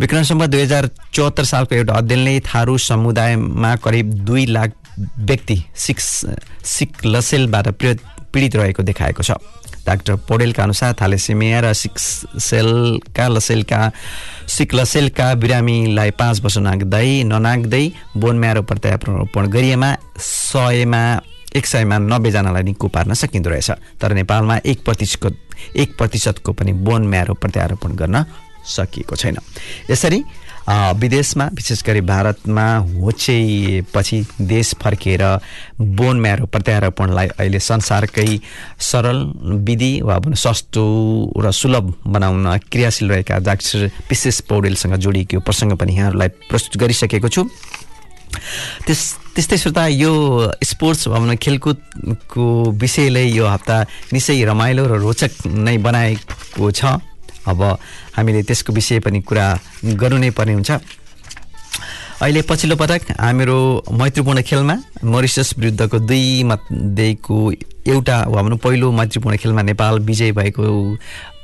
विक्रमसम्म 0.00 0.46
दुई 0.46 0.60
हजार 0.60 0.88
चौहत्तर 1.12 1.44
सालको 1.44 1.74
एउटा 1.74 1.94
अध्ययनले 1.94 2.40
थारू 2.40 2.76
समुदायमा 2.78 3.74
करिब 3.76 4.06
दुई 4.24 4.44
लाख 4.46 4.70
व्यक्ति 4.98 5.62
सिक्स 5.76 6.08
सिक 6.64 7.06
लसेलबाट 7.06 7.68
पीडित 8.32 8.56
रहेको 8.56 8.82
देखाएको 8.82 9.22
छ। 9.22 9.30
डाक्टर 9.86 10.16
पौडेलका 10.28 10.62
अनुसार 10.62 10.94
थालेसेमिया 11.00 11.60
र 11.60 11.72
सिक्स 11.72 12.04
सेलका 12.42 13.26
लसेलका 13.28 13.80
सिक 14.48 14.74
लसेलका 14.74 15.34
बिरामीलाई 15.34 16.10
पाँच 16.10 16.40
वर्ष 16.42 16.56
नाग्दै 16.58 17.22
ननाग्दै 17.24 17.84
बोन 18.16 18.38
म्यारो 18.38 18.62
प्रत्यारोपण 18.62 19.46
गरिएमा 19.46 19.90
सयमा 20.18 21.02
एक 21.56 21.66
सयमा 21.66 21.98
नब्बेजनालाई 22.02 22.62
निको 22.62 22.88
पार्न 22.88 23.14
सकिँदो 23.14 23.50
रहेछ। 23.50 23.70
तर 24.00 24.12
नेपालमा 24.12 24.56
एक 24.66 24.84
प्रतिशतको 24.84 25.30
एक 25.76 25.96
प्रतिशतको 25.98 26.52
पनि 26.52 26.72
बोन 26.82 27.06
म्यारो 27.06 27.34
प्रत्यारोपण 27.34 27.94
गर्न 27.96 28.24
सकिएको 28.66 29.16
छैन। 29.16 29.38
यसरी 29.90 30.22
विदेशमा 30.68 31.44
विशेष 31.54 31.82
गरी 31.86 32.00
भारतमा 32.02 32.66
होचेपछि 32.76 34.18
देश 34.42 34.74
फर्किएर 34.82 35.22
बोन 35.78 36.20
म्यारो 36.20 36.46
प्रत्यारोपणलाई 36.46 37.28
अहिले 37.38 37.60
संसारकै 37.60 38.26
सरल 38.82 39.18
विधि 39.66 39.92
वा 40.02 40.18
सस्तो 40.34 40.84
र 41.38 41.50
सुलभ 41.50 41.94
बनाउन 42.06 42.56
क्रियाशील 42.72 43.10
रहेका 43.10 43.38
डाक्टर 43.46 43.86
विशेष 44.10 44.40
पौडेलसँग 44.50 44.94
जोडिएको 44.98 45.40
प्रसङ्ग 45.40 45.76
पनि 45.78 45.96
यहाँहरूलाई 45.96 46.28
प्रस्तुत 46.50 46.80
गरिसकेको 46.82 47.28
छु। 47.28 47.44
त्यस 48.86 49.00
त्यस्तै 49.34 49.56
श्रोता 49.56 49.86
यो 49.86 50.12
स्पोर्ट्स 50.64 51.08
भनौँ 51.08 51.36
खेलकुदको 51.36 52.44
विषयले 52.74 53.24
यो 53.24 53.46
हप्ता 53.46 53.76
निश्चय 54.12 54.44
रमाइलो 54.44 54.86
र 54.86 54.98
रोचक 54.98 55.46
नै 55.46 55.76
बनाएको 55.78 56.70
छ। 56.70 56.98
अब 57.46 57.62
हामीले 58.16 58.42
त्यसको 58.42 58.72
विषय 58.72 58.98
पनि 59.00 59.20
कुरा 59.22 59.46
गर्नु 59.96 60.18
नै 60.18 60.30
पर्ने 60.30 60.54
हुन्छ। 60.54 60.70
अहिले 62.16 62.42
पछिल्लो 62.48 62.76
पटक 62.76 63.12
हाम्रो 63.20 63.58
मैत्रीपूर्ण 63.92 64.42
खेलमा 64.42 64.76
मोरिसस 65.04 65.54
विरुद्धको 65.58 65.98
दुई 66.08 66.42
मध्येको 66.48 67.36
एउटा 67.92 68.16
भनौँ 68.32 68.58
पहिलो 68.58 68.90
मैत्रीपूर्ण 68.92 69.36
खेलमा 69.36 69.62
नेपाल 69.62 69.98
विजय 70.00 70.32
भएको 70.32 70.64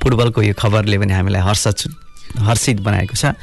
फुटबलको 0.01 0.41
यो 0.41 0.53
खबरले 0.57 0.97
पनि 0.97 1.13
हामीलाई 1.13 1.41
हर्ष 1.41 1.85
हर्षित 2.33 2.79
बनाएको 2.81 3.13
छ। 3.13 3.37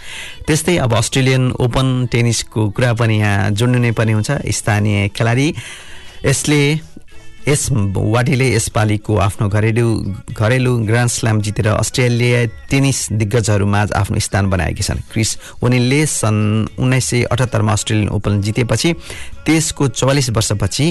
त्यस्तै 0.47 0.77
अब 0.83 0.95
अस्ट्रेलियन 0.95 1.51
ओपन 1.63 1.87
टेनिसको 2.11 2.69
कुरा 2.75 2.93
पनि 2.99 3.19
यहाँ 3.21 3.51
जोड्नु 3.55 3.79
नै 3.79 3.91
पर्ने 3.95 4.13
हुन्छ। 4.13 4.31
स्थानीय 4.51 5.09
खेलाडी 5.15 5.55
यसले 6.27 6.61
यस 7.51 7.69
वाटीले 7.73 8.47
यसपालिको 8.55 9.17
आफ्नो 9.19 9.49
घरेलु 9.49 9.87
घरेलु 10.31 10.73
ग्रान्ड 10.87 11.11
स्ल्याम 11.11 11.41
जितेर 11.43 11.67
अस्ट्रेलिया 11.69 12.45
टेनिस 12.71 12.99
दिग्गजहरूमा 13.13 13.81
आफ्नो 14.01 14.19
स्थान 14.23 14.51
बनाएकी 14.51 14.83
छन्। 14.83 15.01
क्रिस 15.11 15.31
ओनिलले 15.65 16.01
सन् 16.07 16.41
उन्नाइस 16.79 17.05
सय 17.11 17.23
अठहत्तरमा 17.27 17.73
अस्ट्रेलियन 17.73 18.09
ओपन 18.15 18.41
जितेपछि 18.43 18.93
त्यसको 19.47 19.89
चौवालिस 19.91 20.31
वर्षपछि 20.31 20.87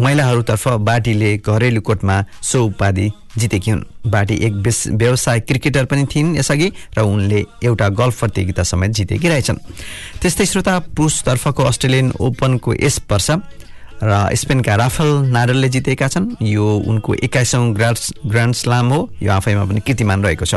महिलाहरूतर्फ 0.00 0.68
बाटीले 0.82 1.30
घरेलु 1.38 1.80
कोर्टमा 1.80 2.16
सो 2.42 2.64
उपाधि 2.64 3.06
जितेकी 3.38 3.70
हुन्। 3.70 3.82
बाटी 4.10 4.34
एक 4.46 4.54
व्यवसाय 4.92 5.40
क्रिकेटर 5.40 5.84
पनि 5.84 6.04
थिइन् 6.04 6.36
यसअघि 6.36 6.68
र 6.98 7.00
उनले 7.02 7.44
एउटा 7.64 7.88
गल्फ 7.94 8.18
प्रतियोगिता 8.20 8.62
समेत 8.62 8.90
जितेकी 8.98 9.28
रहेछन्। 9.28 9.58
त्यस्तै 10.20 10.46
श्रोता 10.46 10.78
पुरुषतर्फको 10.96 11.62
अस्ट्रेलियन 11.62 12.12
ओपनको 12.20 12.74
यस 12.74 13.00
वर्ष 13.10 13.30
र 14.02 14.34
स्पेनका 14.36 14.74
राफेल 14.76 15.10
नाडलले 15.32 15.68
जितेका 15.68 16.08
छन्। 16.08 16.26
यो 16.42 16.64
उनको 16.86 17.14
एक्काइसौँ 17.24 17.72
ग्रान्ड 17.74 17.98
ग्रान्ड 18.26 18.54
स्लाम 18.54 18.86
हो। 18.92 19.00
यो 19.22 19.32
आफैमा 19.32 19.64
पनि 19.64 19.80
कीर्तिमान 19.80 20.24
रहेको 20.24 20.44
छ। 20.44 20.54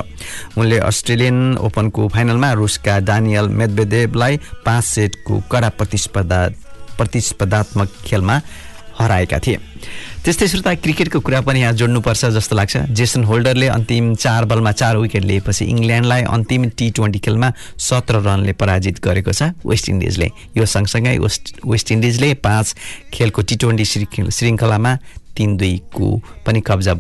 उनले 0.58 0.78
अस्ट्रेलियन 0.80 1.58
ओपनको 1.58 2.08
फाइनलमा 2.08 2.52
रुसका 2.54 3.00
डानियल 3.00 3.48
मेदवेदेवलाई 3.50 4.38
पाँच 4.66 4.84
सेटको 4.86 5.44
कडा 5.52 5.70
प्रतिस्पर्धा 5.80 6.42
प्रतिस्पर्धात्मक 6.98 7.90
खेलमा 8.06 8.42
हराएका 9.00 9.40
थिए। 9.40 9.58
त्यस्तै 10.20 10.48
श्रोता 10.48 10.74
क्रिकेटको 10.84 11.20
कुरा 11.24 11.40
पनि 11.48 11.60
यहाँ 11.62 11.74
जोड्नुपर्छ 11.80 12.26
जस्तो 12.36 12.56
लाग्छ। 12.56 12.78
जेसन 12.92 13.24
होल्डरले 13.24 13.68
अन्तिम 13.72 14.14
चार 14.16 14.46
बलमा 14.46 14.72
चार 14.72 14.98
विकेट 14.98 15.24
लिएपछि 15.24 15.66
इङ्ल्यान्डलाई 15.66 16.22
अन्तिम 16.36 16.70
टी 16.76 16.90
ट्वेन्टी 16.92 17.20
खेलमा 17.24 17.52
सत्र 17.80 18.20
रनले 18.28 18.54
पराजित 18.60 19.00
गरेको 19.00 19.32
छ 19.32 19.56
वेस्ट 19.64 19.90
इन्डिजले। 19.90 20.28
यो 20.58 20.66
सँगसँगै 20.66 21.18
वेस्ट 21.18 21.64
वेस्ट 21.66 21.92
इन्डिजले 21.92 22.34
पाँच 22.44 22.76
खेलको 23.14 23.42
टी 23.42 23.56
ट्वेन्टी 23.56 23.86
श्रृङ्खलामा 23.86 24.96
तिन 25.38 25.56
दुईको 25.58 26.08
पनि 26.46 26.62
कब्जा 26.68 26.94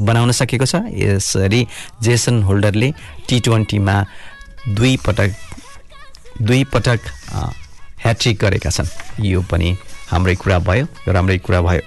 बनाउन 0.00 0.32
सकेको 0.32 0.66
छ। 0.66 0.88
यसरी 0.88 1.66
जेसन 2.02 2.42
होल्डरले 2.48 2.88
टी 3.28 3.40
ट्वेन्टीमा 3.44 3.96
दुई 4.72 4.96
पटक 5.04 5.30
दुई 6.40 6.64
पटक 6.72 7.00
ह्याट्रिक 8.04 8.36
गरेका 8.40 8.70
छन्। 8.70 8.88
यो 9.20 9.40
पनि 9.52 9.76
हाम्रै 10.10 10.34
कुरा 10.40 10.58
भयो 10.64 11.12
राम्रै 11.12 11.38
कुरा 11.44 11.60
भयो। 11.60 11.84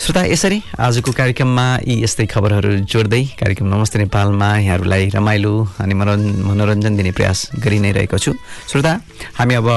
श्रोता 0.00 0.20
यसरी 0.24 0.58
आजको 0.80 1.12
कार्यक्रममा 1.12 1.64
यी 1.84 1.94
यस्तै 2.02 2.24
खबरहरू 2.32 2.88
जोड्दै 2.88 3.20
कार्यक्रम 3.36 3.66
नमस्ते 3.68 3.98
नेपालमा 4.00 4.48
यहाँहरूलाई 4.58 5.08
रमाइलो 5.12 5.52
अनि 5.76 5.94
मनोरञ्जन 5.94 6.96
दिने 6.96 7.12
प्रयास 7.12 7.60
गरि 7.60 7.78
नै 7.84 7.90
रहेको 7.92 8.16
छु। 8.16 8.32
श्रोता 8.72 8.92
हामी 9.36 9.54
अब 9.60 9.68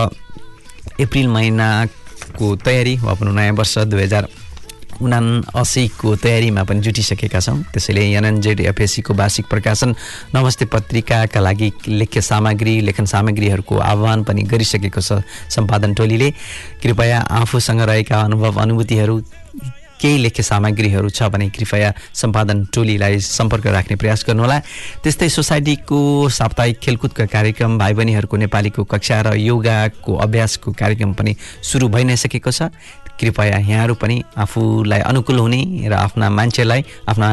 अप्रिल 1.04 1.28
महिनाको 1.28 2.56
तयारी 2.56 2.96
वा 3.04 3.14
भनौँ 3.20 3.36
नयाँ 3.36 3.54
वर्ष 3.60 3.78
दुई 3.92 4.02
हजार 4.04 4.28
उना 5.04 5.20
असीको 5.60 6.16
तयारीमा 6.16 6.64
पनि 6.72 6.80
जुटिसकेका 6.80 7.40
छौँ। 7.44 7.60
त्यसैले 7.76 8.08
एनएनजेड 8.16 8.60
एफएसीको 8.72 9.14
वार्षिक 9.20 9.52
प्रकाशन 9.52 9.96
नमस्ते 10.36 10.66
पत्रिकाका 10.72 11.40
लागि 11.44 11.72
लेख्य 12.00 12.22
सामग्री 12.24 12.80
लेखन 12.88 13.06
सामग्रीहरूको 13.12 13.76
आह्वान 13.92 14.24
पनि 14.24 14.48
गरिसकेको 14.48 15.02
छ 15.04 15.20
सम्पादन 15.52 15.94
टोलीले। 16.00 16.32
कृपया 16.80 17.20
आफूसँग 17.44 17.82
रहेका 17.92 18.22
अनुभव 18.24 18.62
अनुभूतिहरू 18.64 19.22
केही 20.04 20.18
लेख्य 20.20 20.44
सामग्रीहरू 20.44 21.10
छ 21.10 21.32
भने 21.32 21.48
कृपया 21.56 21.94
सम्पादन 22.12 22.58
टोलीलाई 22.76 23.20
सम्पर्क 23.24 23.66
राख्ने 23.72 23.96
प्रयास 23.96 24.28
गर्नुहोला। 24.28 24.60
त्यस्तै 25.00 25.30
सोसाइटीको 25.32 26.00
साप्ताहिक 26.30 26.80
खेलकुदका 26.84 27.26
कार्यक्रम 27.32 27.78
भाइ 27.80 27.94
बहिनीहरूको 27.96 28.36
नेपालीको 28.44 28.84
कक्षा 28.84 29.22
र 29.24 29.40
योगाको 29.40 30.12
अभ्यासको 30.20 30.72
कार्यक्रम 30.76 31.14
पनि 31.16 31.36
सुरु 31.64 31.88
भइ 31.88 32.04
नै 32.04 32.16
सकेको 32.20 32.52
छ। 32.52 32.68
कृपया 33.14 33.58
यहाँहरू 33.62 33.94
पनि 33.96 34.16
आफूलाई 34.36 35.00
अनुकूल 35.06 35.40
हुने 35.40 35.88
र 35.88 35.94
आफ्ना 35.94 36.30
मान्छेलाई 36.34 36.82
आफ्ना 37.08 37.30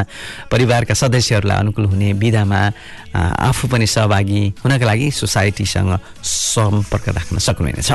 परिवारका 0.51 0.93
सदस्यहरूलाई 0.93 1.57
अनुकूल 1.57 1.85
हुने 1.91 2.13
विधामा 2.21 2.61
आफू 3.17 3.67
पनि 3.67 3.87
सहभागी 3.89 4.41
हुनका 4.61 4.85
लागि 4.85 5.09
सोसाइटीसँग 5.11 5.91
सम्पर्क 6.21 7.09
राख्न 7.09 7.37
सक्नुहुनेछ। 7.41 7.89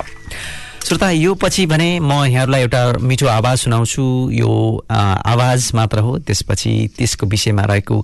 श्रोता 0.86 1.10
यो 1.10 1.34
पछि 1.34 1.66
भने 1.66 1.98
म 1.98 2.12
यहाँहरूलाई 2.30 2.60
एउटा 2.62 3.02
मिठो 3.02 3.26
आवाज 3.26 3.58
सुनाउँछु। 3.58 4.30
यो 4.32 4.50
आवाज 4.86 5.70
मात्र 5.74 5.98
हो। 5.98 6.18
त्यसपछि 6.22 6.72
त्यसको 6.94 7.26
विषयमा 7.26 7.62
रहेको 7.66 7.96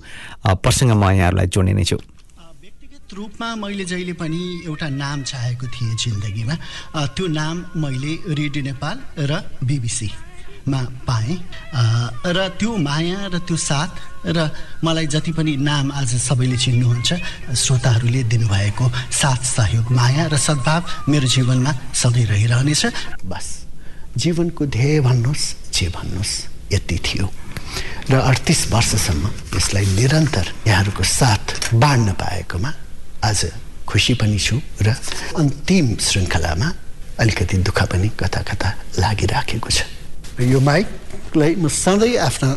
प्रसङ्ग 0.59 0.91
म 0.91 1.03
यहाँहरूलाई 1.15 1.47
जोड्ने 1.47 1.73
नै 1.79 1.83
छु 1.87 1.95
व्यक्तिगत 1.95 3.13
रूपमा 3.15 3.55
मैले 3.55 3.85
जहिले 3.87 4.13
पनि 4.19 4.67
एउटा 4.67 4.87
नाम 4.99 5.23
चाहेको 5.23 5.65
थिएँ 5.71 5.95
जिन्दगीमा। 5.95 6.55
त्यो 7.15 7.27
नाम 7.31 7.55
मैले 7.79 8.13
रेडियो 8.35 8.63
नेपाल 8.67 8.95
र 9.31 9.31
बिबिसीमा 10.63 10.81
पाएँ। 11.07 11.39
र 12.25 12.47
त्यो 12.59 12.71
माया 12.77 13.27
र 13.27 13.39
त्यो 13.43 13.57
साथ 13.57 13.91
र 14.31 14.49
मलाई 14.83 15.07
जति 15.07 15.31
पनि 15.35 15.55
नाम 15.59 15.91
आज 15.91 16.15
सबैले 16.15 16.57
चिन्नुहुन्छ 16.57 17.09
श्रोताहरूले 17.51 18.23
दिनुभएको 18.23 18.85
साथ 19.11 19.41
सहयोग 19.43 19.91
माया 19.91 20.27
र 20.31 20.37
सद्भाव 20.37 21.09
मेरो 21.09 21.27
जीवनमा 21.27 21.71
सधैँ 21.93 22.25
रहिरहनेछ। 22.25 22.83
बस 23.27 23.47
जीवनको 24.15 24.65
ध्येय 24.65 24.99
भन्नुहोस् 25.01 25.45
जे 25.73 25.87
भन्नुहोस् 25.91 26.33
यति 26.73 26.97
थियो। 27.03 27.27
र 28.09 28.13
अडतिस 28.19 28.71
वर्षसम्म 28.71 29.23
यसलाई 29.55 29.85
निरन्तर 29.99 30.45
यहाँहरूको 30.67 31.03
साथ 31.03 31.75
बाँड्न 31.75 32.11
पाएकोमा 32.15 32.71
आज 33.23 33.39
खुसी 33.87 34.13
पनि 34.15 34.39
छु 34.39 34.55
र 34.81 34.95
अन्तिम 35.35 35.95
श्रृङ्खलामा 35.99 36.67
अलिकति 37.19 37.57
दुःख 37.67 37.79
पनि 37.91 38.09
कता 38.15 38.41
कता 38.47 38.69
लागिराखेको 38.99 39.69
छ। 39.69 40.02
यो 40.33 40.59
माइकलाई 40.61 41.55
म 41.55 41.67
सधैँ 41.69 42.17
आफ्ना 42.19 42.49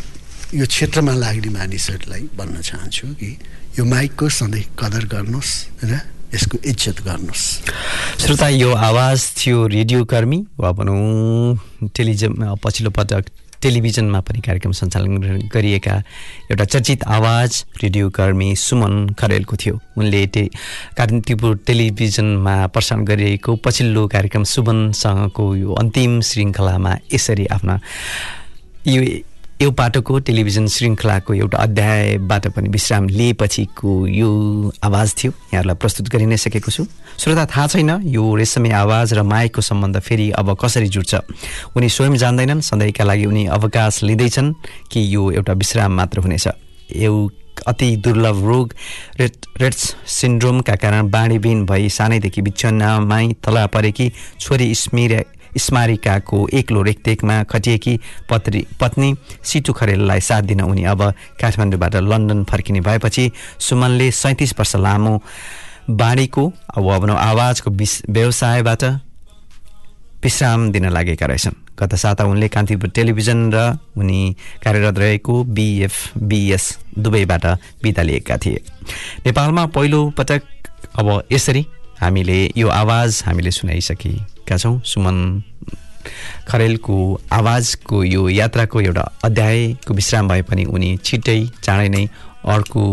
यो 0.55 0.65
क्षेत्रमा 0.65 1.13
लाग्ने 1.13 1.49
मानिसहरूलाई 1.51 2.23
भन्न 2.33 2.61
चाहन्छु 2.63 3.07
कि 3.13 3.29
यो 3.77 3.85
माइकको 3.85 4.29
सधैँ 4.31 4.63
कदर 4.73 5.05
गर्नुहोस् 5.05 5.53
र 5.83 5.99
यसको 6.33 6.57
इज्जत 6.65 7.01
गर्नुहोस् 7.05 7.45
श्रोता 8.17 8.47
यो 8.57 8.73
आवाज 8.73 9.17
थियो 9.37 9.67
रेडियो 9.69 10.05
कर्मी 10.05 10.39
वा 10.57 10.71
भनौँ 10.73 11.89
टेलिभिजन 11.93 12.55
पछिल्लो 12.57 12.91
पटक 12.91 13.23
टेलिभिजनमा 13.61 14.19
पनि 14.21 14.39
कार्यक्रम 14.45 14.71
सञ्चालन 14.71 15.17
गरिएका 15.53 15.95
एउटा 16.51 16.65
चर्चित 16.65 17.03
आवाज 17.03 17.63
रेडियो 17.83 18.09
कर्मी 18.09 18.55
सुमन 18.55 19.09
खरेलको 19.19 19.55
थियो। 19.55 19.79
उनले 19.97 20.25
टे 20.33 20.43
कान्तिपुर 20.97 21.55
टेलिभिजनमा 21.67 22.55
प्रसारण 22.67 23.05
गरिएको 23.05 23.55
पछिल्लो 23.65 24.07
कार्यक्रम 24.07 24.43
सुमनसँगको 24.53 25.55
यो 25.55 25.73
अन्तिम 25.73 26.21
श्रृङ्खलामा 26.21 26.93
यसरी 27.13 27.45
आफ्ना 27.55 27.79
यो 28.87 29.01
यो 29.57 29.69
पाटोको 29.73 30.19
टेलिभिजन 30.21 30.67
श्रृङ्खलाको 30.69 31.33
एउटा 31.33 31.57
अध्यायबाट 31.57 32.47
पनि 32.53 32.69
विश्राम 32.69 33.07
लिएपछिको 33.09 33.93
यो 34.05 34.29
आवाज 34.85 35.13
थियो। 35.17 35.31
यहाँहरूलाई 35.31 35.75
प्रस्तुत 35.81 36.09
गरि 36.13 36.25
नै 36.29 36.37
सकेको 36.37 36.71
छु। 36.71 36.85
श्रोता 37.17 37.45
थाहा 37.49 37.65
छैन 37.65 37.89
यो 38.05 38.21
रेशमी 38.37 38.69
आवाज 38.69 39.13
र 39.17 39.23
माइकको 39.25 39.61
सम्बन्ध 39.61 39.99
फेरि 39.99 40.29
अब 40.37 40.53
कसरी 40.61 40.87
जुट्छ? 40.93 41.15
उनी 41.73 41.89
स्वयं 41.89 42.15
जान्दैनन् 42.21 42.61
सधैँका 42.61 43.03
लागि 43.03 43.25
उनी 43.25 43.45
अवकाश 43.57 44.03
लिँदैछन् 44.03 44.53
कि 44.93 45.01
यो 45.15 45.31
एउटा 45.41 45.53
विश्राम 45.53 45.91
मात्र 45.91 46.19
हुनेछ। 46.21 46.47
यो 46.93 47.13
अति 47.67 47.95
दुर्लभ 47.97 48.45
रोग 48.45 48.73
रेड 49.19 49.33
रेड्स 49.57 49.81
सिन्ड्रोमका 50.05 50.75
कारण 50.77 51.09
बाँडीबिन 51.09 51.65
भई 51.65 51.89
सानैदेखि 51.89 52.41
बिछनामै 52.45 53.25
तला 53.41 53.65
परेकी 53.73 54.11
छोरी 54.39 54.69
स्मिर 54.75 55.13
स्मारिकाको 55.57 56.47
एक्लो 56.53 56.81
रेखदेखमा 56.81 57.43
खटिएकी 57.43 57.99
पत्री 58.29 58.65
पत्नी 58.79 59.15
सिटु 59.43 59.73
खरेललाई 59.73 60.19
साथ 60.19 60.41
दिन 60.41 60.61
उनी 60.61 60.83
अब 60.83 61.13
काठमाडौँबाट 61.41 61.95
लन्डन 61.95 62.43
फर्किने 62.43 62.81
भएपछि 62.81 63.31
सुमनले 63.59 64.11
सैँतिस 64.11 64.53
वर्ष 64.59 64.75
लामो 64.75 65.23
अब 65.89 66.99
भनौँ 67.01 67.17
आवाजको 67.17 67.71
विस 67.71 68.01
व्यवसायबाट 68.09 68.83
विश्राम 70.23 70.71
दिन 70.71 70.89
लागेका 70.89 71.25
रहेछन्। 71.25 71.53
गत 71.79 71.95
साता 71.95 72.25
उनले 72.25 72.47
कान्तिपुर 72.47 72.89
टेलिभिजन 72.89 73.51
र 73.53 73.77
उनी 73.97 74.35
कार्यरत 74.63 74.99
रहेको 74.99 75.43
बिएफबिएस 75.43 76.77
दुवैबाट 76.99 77.45
बिदा 77.83 78.03
लिएका 78.03 78.37
थिए। 78.37 78.61
नेपालमा 79.25 79.65
पहिलो 79.65 80.09
पटक 80.09 80.41
अब 80.95 81.23
यसरी 81.31 81.65
हामीले 82.01 82.51
यो 82.57 82.67
आवाज 82.67 83.23
हामीले 83.25 83.51
सुनाइसकेका 84.47 84.57
छौँ। 84.57 84.79
सुमन 84.83 85.43
खरेलको 86.47 86.97
आवाजको 87.31 88.03
यो 88.03 88.29
यात्राको 88.29 88.81
एउटा 88.81 89.03
अध्यायको 89.23 89.93
विश्राम 89.93 90.27
भए 90.27 90.41
पनि 90.47 90.63
उनी 90.65 90.97
छिट्टै 91.03 91.39
चाँडै 91.63 91.89
नै 91.89 92.07
अर्को 92.47 92.83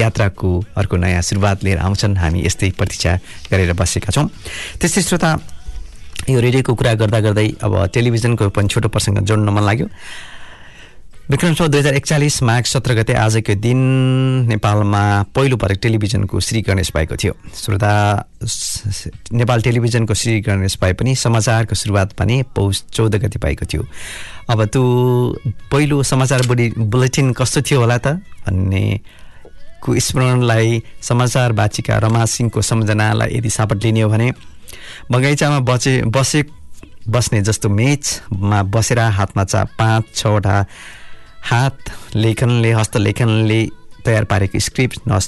यात्राको 0.00 0.50
अर्को 0.76 0.96
नयाँ 0.96 1.22
सुरुवात 1.22 1.64
लिएर 1.64 1.78
आउँछन्। 1.78 2.16
हामी 2.16 2.42
यस्तै 2.46 2.70
प्रतीक्षा 2.74 3.12
गरेर 3.50 3.72
बसेका 3.78 4.10
छौँ। 4.10 4.26
त्यस्तै 4.80 5.02
श्रोता 5.02 5.30
यो 6.28 6.40
रेडियोको 6.40 6.74
कुरा 6.74 6.94
गर्दा 6.94 7.20
गर्दै 7.20 7.48
अब 7.62 7.72
टेलिभिजनको 7.94 8.48
पनि 8.50 8.68
छोटो 8.68 8.88
प्रसङ्ग 8.90 9.22
जोड्न 9.22 9.48
मन 9.48 9.62
लाग्यो। 9.62 9.86
विक्रम 11.30 11.54
सौ 11.54 11.66
दुई 11.68 11.78
हजार 11.80 11.94
एकचालिस 11.94 12.42
माघ 12.42 12.62
सत्र 12.66 12.94
गते 12.94 13.14
आजको 13.14 13.54
दिन 13.62 13.78
नेपालमा 14.50 15.02
पहिलोपटक 15.30 15.78
टेलिभिजनको 15.82 16.40
श्री 16.42 16.62
गणेश 16.66 16.90
पाएको 16.90 17.16
थियो। 17.22 17.34
श्रोता 17.54 17.92
नेपाल 19.38 19.62
टेलिभिजनको 19.62 20.14
श्री 20.14 20.40
गणेश 20.42 20.74
पाए 20.82 20.92
पनि 20.98 21.14
समाचारको 21.14 21.74
सुरुवात 21.74 22.12
पनि 22.18 22.42
पौष 22.50 22.82
चौध 22.90 23.14
गते 23.22 23.38
पाएको 23.38 23.66
थियो। 23.70 23.86
अब 24.50 24.64
त्यो 24.74 24.82
पहिलो 25.70 26.02
समाचार 26.02 26.46
बुढी 26.50 26.68
बुलेटिन 26.76 27.32
कस्तो 27.38 27.62
थियो 27.62 27.78
होला 27.80 27.98
त? 27.98 28.18
भन्ने 28.50 29.00
को 29.86 29.98
स्मरणलाई 30.02 30.82
समाचार 30.98 31.52
बाचिका 31.54 31.98
रमा 32.10 32.24
सिंहको 32.26 32.62
सम्झनालाई 32.62 33.38
यदि 33.38 33.50
सापट 33.50 33.84
लिने 33.86 34.00
हो 34.02 34.10
भने 34.10 34.32
बगैँचामा 35.12 35.58
बचे 35.62 36.02
बसे 36.10 36.44
बस्ने 37.06 37.40
जस्तो 37.46 37.68
मेचमा 37.70 38.62
बसेर 38.74 38.98
हातमा 38.98 39.44
चा 39.44 39.64
पाँच 39.78 40.14
छवटा 40.14 40.64
हात 41.42 41.90
लेखनले 42.14 42.72
हस्तलेखनले 42.72 43.60
तयार 44.06 44.24
पारेको 44.24 44.58
स्क्रिप्ट 44.58 45.00
न 45.08 45.18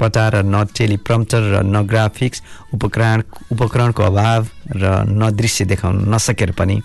पटार 0.00 0.34
र 0.34 0.42
न 0.44 0.64
टेलिप्रम्प्टर 0.76 1.42
र 1.52 1.62
न 1.64 1.86
ग्राफिक्स 1.86 2.42
उपकरण 2.74 3.22
उपकरणको 3.52 4.02
अभाव 4.02 4.46
र 4.76 5.04
न 5.08 5.30
दृश्य 5.36 5.64
देखाउन 5.64 6.04
नसकेर 6.14 6.50
पनि 6.58 6.80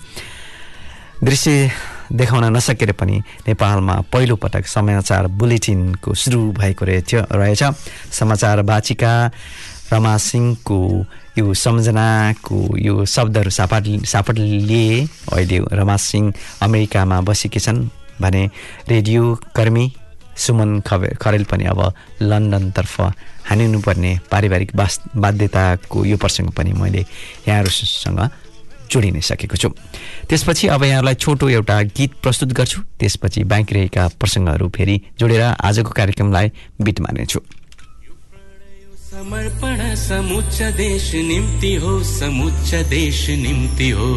दृश्य 1.24 1.72
देखाउन 2.14 2.46
नसकेर 2.56 2.92
पनि 2.92 3.18
नेपालमा 3.48 3.96
पहिलोपटक 4.14 4.68
समाचार 4.68 5.28
बुलेटिनको 5.28 6.14
सुरु 6.14 6.52
भएको 6.52 6.86
रहेछ 6.86 7.16
रहेछ। 7.16 7.64
समाचार 8.12 8.62
वाचिका 8.62 9.14
रमा 9.94 10.18
सिंहको 10.18 10.80
यो 11.38 11.54
सम्झनाको 11.54 12.78
यो 12.78 13.06
शब्दहरू 13.06 13.50
सापट 13.50 13.84
सापट 14.06 14.38
लिए 14.40 15.04
अहिले 15.34 15.60
रमा 15.72 15.98
सिंह 15.98 16.34
अमेरिकामा 16.62 17.22
बसेकी 17.22 17.60
छन्। 17.60 17.88
भने 18.22 18.50
रेडियो 18.90 19.24
कर्मी 19.56 19.86
सुमन 20.38 20.80
खबे 20.88 21.10
खरेल 21.22 21.44
पनि 21.44 21.66
अब 21.66 21.80
लन्डनतर्फ 22.22 22.96
हानिनुपर्ने 23.50 24.12
पारिवारिक 24.32 24.76
बास 24.76 25.00
बाध्यताको 25.16 26.06
यो 26.06 26.18
प्रसङ्ग 26.18 26.50
पनि 26.52 26.74
मैले 26.74 27.06
यहाँहरूसँग 27.48 28.20
जोडि 28.92 29.12
नै 29.12 29.22
सकेको 29.22 29.56
छु। 29.58 29.70
त्यसपछि 30.30 30.68
अब 30.68 30.84
यहाँहरूलाई 30.84 31.16
छोटो 31.16 31.50
एउटा 31.50 31.82
गीत 31.98 32.12
प्रस्तुत 32.24 32.50
गर्छु। 32.54 32.82
त्यसपछि 33.00 33.44
बाँकी 33.44 33.76
रहेका 33.76 34.08
प्रसङ्गहरू 34.20 34.70
फेरि 34.70 34.96
जोडेर 35.20 35.42
आजको 35.42 35.92
कार्यक्रमलाई 35.92 36.52
बिट 36.82 37.00
मार्नेछु। 37.00 37.40
समर्पण 39.12 39.96
समुच्च 39.96 40.62
देश 40.78 41.12
निम्ति 41.16 41.74
हो 41.76 41.92
समुच्च 42.04 42.74
देश 42.88 43.30
निम्ति 43.30 43.90
हो। 43.90 44.08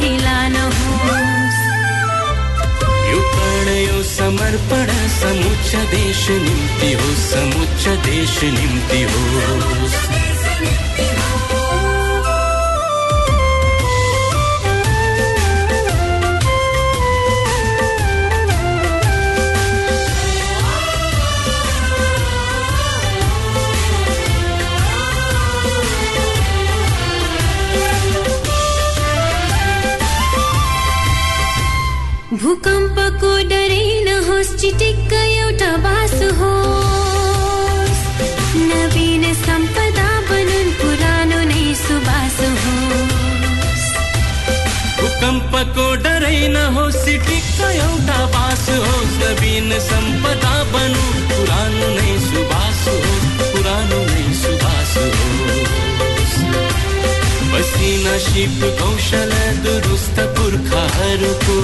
ढिला 0.00 0.36
नहोस् 0.54 1.58
यो 3.10 3.20
प्राण 3.32 3.68
यो 3.76 4.02
समर्पण 4.10 4.92
समुच्च 5.20 5.70
देश 5.94 6.24
निम्ति 6.44 6.92
हो 7.00 7.14
समुच्च 7.30 7.88
देश 8.08 8.36
निम्ति 8.58 9.02
हो 9.12 10.37
चिटिक्क 34.68 35.12
नवीन 38.70 39.22
सम्पदा 39.34 40.08
बनुन् 40.28 40.72
पुरानो 40.80 41.38
नै 41.50 41.62
डरै 46.04 46.40
नहोस् 46.56 47.00
सिटिक्क 47.04 47.60
एउटा 47.70 48.18
बास 48.34 48.66
होस्। 48.84 49.16
नवीन 49.22 49.72
सम्पदा 49.88 50.52
बनु 50.74 51.06
पुरानो 51.32 51.88
नै 51.96 52.12
सुबास 52.28 52.84
होस्, 52.92 53.26
पुरानो 53.54 54.02
नै 54.12 54.26
सुबास 54.42 54.92
होस्। 55.00 56.36
पसिना 57.52 58.14
सिप 58.28 58.60
कौशल 58.82 59.32
दुरुस्त 59.64 60.16
पुर्खाहरूको 60.36 61.58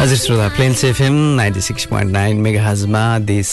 हजुर 0.00 0.16
श्रोता 0.16 0.48
Plains 0.56 0.84
FM 0.84 1.14
ninety 1.36 1.60
six 1.60 1.84
point 1.86 2.12
nine 2.12 2.36
मेगाहजमा 2.40 3.02
देश 3.28 3.50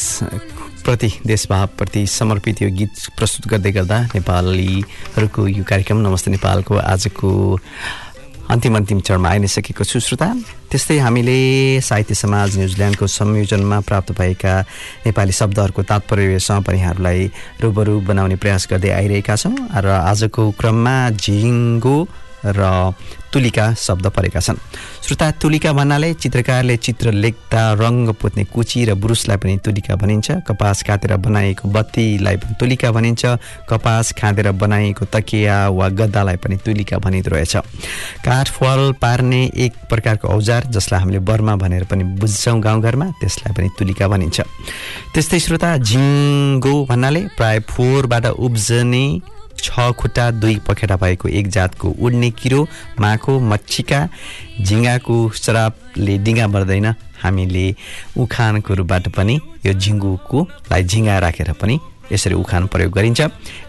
प्रति 0.86 1.12
देशभावप्रति 1.28 2.06
समर्पित 2.08 2.62
यो 2.62 2.69
गीत 2.78 2.99
प्रस्तुत 3.17 3.47
गर्दै 3.51 3.71
गर्दा 3.71 3.99
नेपालीहरूको 4.13 5.47
यो 5.47 5.63
कार्यक्रम 5.69 5.97
नमस्ते 6.08 6.32
नेपालको 6.32 6.75
आजको 6.78 7.32
अन्तिम 8.45 8.75
अन्तिम 8.77 8.99
चरणमा 9.01 9.29
आइ 9.29 9.39
नै 9.41 9.47
सकेको 9.49 9.84
छु 9.84 9.99
श्रोता। 9.99 10.27
त्यस्तै 10.69 10.97
हामीले 11.01 11.81
साहित्य 11.81 12.13
समाज 12.13 12.58
न्युजिल्यान्डको 12.58 13.05
संयोजनमा 13.10 13.79
प्राप्त 13.89 14.12
भएका 14.13 14.53
नेपाली 15.05 15.34
शब्दहरूको 15.34 15.81
तात्पर्यसँग 15.89 16.63
पनि 16.63 16.77
यहाँहरूलाई 16.77 17.19
रूबरू 17.62 17.95
बनाउने 18.05 18.36
प्रयास 18.38 18.67
गर्दै 18.69 18.89
आइरहेका 19.01 19.36
छौँ। 19.36 19.55
र 19.81 19.88
आजको 19.89 20.43
क्रममा 20.62 20.95
झिङ्गो 21.17 21.97
र 22.45 22.93
तुलिका 23.34 23.73
शब्द 23.75 24.08
परेका 24.15 24.39
छन्। 24.39 24.58
श्रोता 25.03 25.29
तुलिका 25.43 25.71
भन्नाले 25.73 26.13
चित्रकारले 26.13 26.75
चित्र 26.77 27.12
लेख्दा 27.12 27.62
रङ्ग 27.73 28.10
पोत्ने 28.15 28.43
कुची 28.47 28.86
र 28.86 28.93
ब्रुसलाई 28.95 29.38
पनि 29.38 29.58
तुलिका 29.60 29.95
भनिन्छ। 29.95 30.47
कपास 30.47 30.84
काटेर 30.88 31.15
बनाइएको 31.19 31.67
बत्तीलाई 31.67 32.38
पनि 32.38 32.55
तुलिका 32.60 32.91
भनिन्छ। 32.91 33.25
कपास 33.69 34.12
खाँदेर 34.15 34.51
बनाइएको 34.55 35.05
तकिया 35.12 35.58
वा 35.69 35.89
गद्दालाई 35.89 36.38
पनि 36.39 36.55
तुलिका 36.63 36.97
भनिँदो 36.97 37.36
रहेछ। 37.36 37.55
काठ 38.23 38.47
फल 38.49 38.93
पार्ने 39.01 39.43
एक 39.51 39.73
प्रकारको 39.89 40.27
औजार 40.27 40.71
जसलाई 40.71 40.99
हामीले 40.99 41.19
बर्मा 41.19 41.55
भनेर 41.60 41.84
पनि 41.91 42.03
बुझ्छौँ 42.15 42.60
गाउँघरमा 42.62 43.05
त्यसलाई 43.19 43.53
पनि 43.53 43.69
तुलिका 43.75 44.08
भनिन्छ। 44.08 44.41
त्यस्तै 45.13 45.39
श्रोता 45.39 45.77
झिङ्गो 45.77 46.73
भन्नाले 46.86 47.21
प्राय 47.36 47.60
फोहोरबाट 47.67 48.25
उब्जने 48.39 49.05
छ 49.65 49.89
खुट्टा 49.97 50.30
दुई 50.38 50.56
पखेटा 50.67 50.95
भएको 51.01 51.28
एक 51.39 51.47
जातको 51.49 51.89
उड्ने 52.06 52.30
किरो 52.38 52.62
माखो 53.01 53.39
मच्छिका 53.41 53.99
झिङ्गाको 54.62 55.17
शराबले 55.34 56.17
डिङ्गा 56.21 56.47
बढ्दैन। 56.54 56.88
हामीले 57.23 57.65
उखानको 58.21 58.73
रूपबाट 58.78 59.08
पनि 59.17 59.36
यो 59.65 59.73
झिङ्गुकोलाई 59.73 60.84
झिङ्गा 60.84 61.17
राखेर 61.19 61.51
पनि 61.58 61.80
यसरी 62.06 62.36
उखान 62.38 62.67
प्रयोग 62.69 62.91
गरिन्छ। 62.93 63.21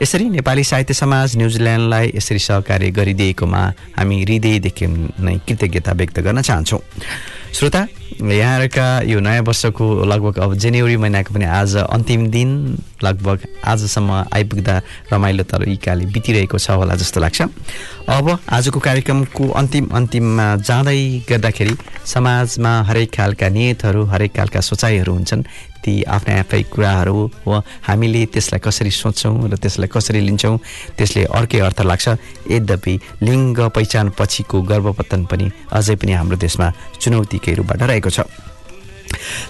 यसरी 0.03 0.25
नेपाली 0.29 0.65
साहित्य 0.65 0.95
समाज 0.95 1.37
न्युजिल्यान्डलाई 1.37 2.13
यसरी 2.17 2.39
सहकार्य 2.39 2.91
गरिदिएकोमा 2.93 3.63
हामी 3.97 4.17
हृदयदेखि 4.23 4.87
नै 5.25 5.37
कृतज्ञता 5.49 5.93
व्यक्त 5.97 6.21
गर्न 6.21 6.43
चाहन्छौँ। 6.43 6.81
श्रोता 7.57 7.81
यहाँहरूका 8.17 8.87
यो 9.05 9.21
नयाँ 9.21 9.43
वर्षको 9.45 9.85
लगभग 10.05 10.39
अब 10.41 10.55
जनवरी 10.57 10.97
महिनाको 10.97 11.35
पनि 11.35 11.45
आज 11.45 11.77
अन्तिम 11.77 12.27
दिन 12.31 12.51
लगभग 13.05 13.39
आजसम्म 13.65 14.11
आइपुग्दा 14.33 14.77
रमाइलो 15.13 15.45
तरिकाले 15.45 16.07
बितिरहेको 16.09 16.59
छ 16.59 16.71
होला 16.81 16.95
जस्तो 16.97 17.21
लाग्छ। 17.21 17.43
अब 18.09 18.39
आजको 18.49 18.81
कार्यक्रमको 18.81 19.49
अन्तिम 19.53 19.89
अन्तिममा 19.93 20.47
जाँदै 20.65 20.99
गर्दाखेरि 21.29 21.75
समाजमा 22.07 22.73
हरेक 22.89 23.11
खालका 23.15 23.49
नियतहरू 23.49 24.05
हरेक 24.05 24.33
खालका 24.37 24.61
सोचाइहरू 24.61 25.13
हुन्छन्। 25.13 25.45
ती 25.87 26.03
आफ्नै 26.03 26.39
आफै 26.43 26.63
कुराहरू 26.75 27.15
हो। 27.47 27.63
हामीले 27.87 28.27
त्यसलाई 28.35 28.59
कसरी 28.59 28.91
सोच्छौँ 28.91 29.47
र 29.47 29.55
त्यसलाई 29.55 29.87
कसरी 29.87 30.21
लिन्छौँ 30.27 30.59
त्यसले 30.99 31.23
अर्कै 31.31 31.61
अर्थ 31.63 31.81
लाग्छ। 31.87 32.07
यद्यपि 32.51 32.95
लिङ्ग 33.23 33.71
पहिचान 33.71 34.11
पछिको 34.19 34.57
गर्भपतन 34.67 35.31
पनि 35.31 35.47
अझै 35.71 35.95
पनि 35.95 36.13
हाम्रो 36.19 36.37
देशमा 36.37 36.67
चुनौतीकै 37.01 37.55
रूपबाट 37.55 37.83
रहेको 37.87 38.11
छ। 38.11 38.27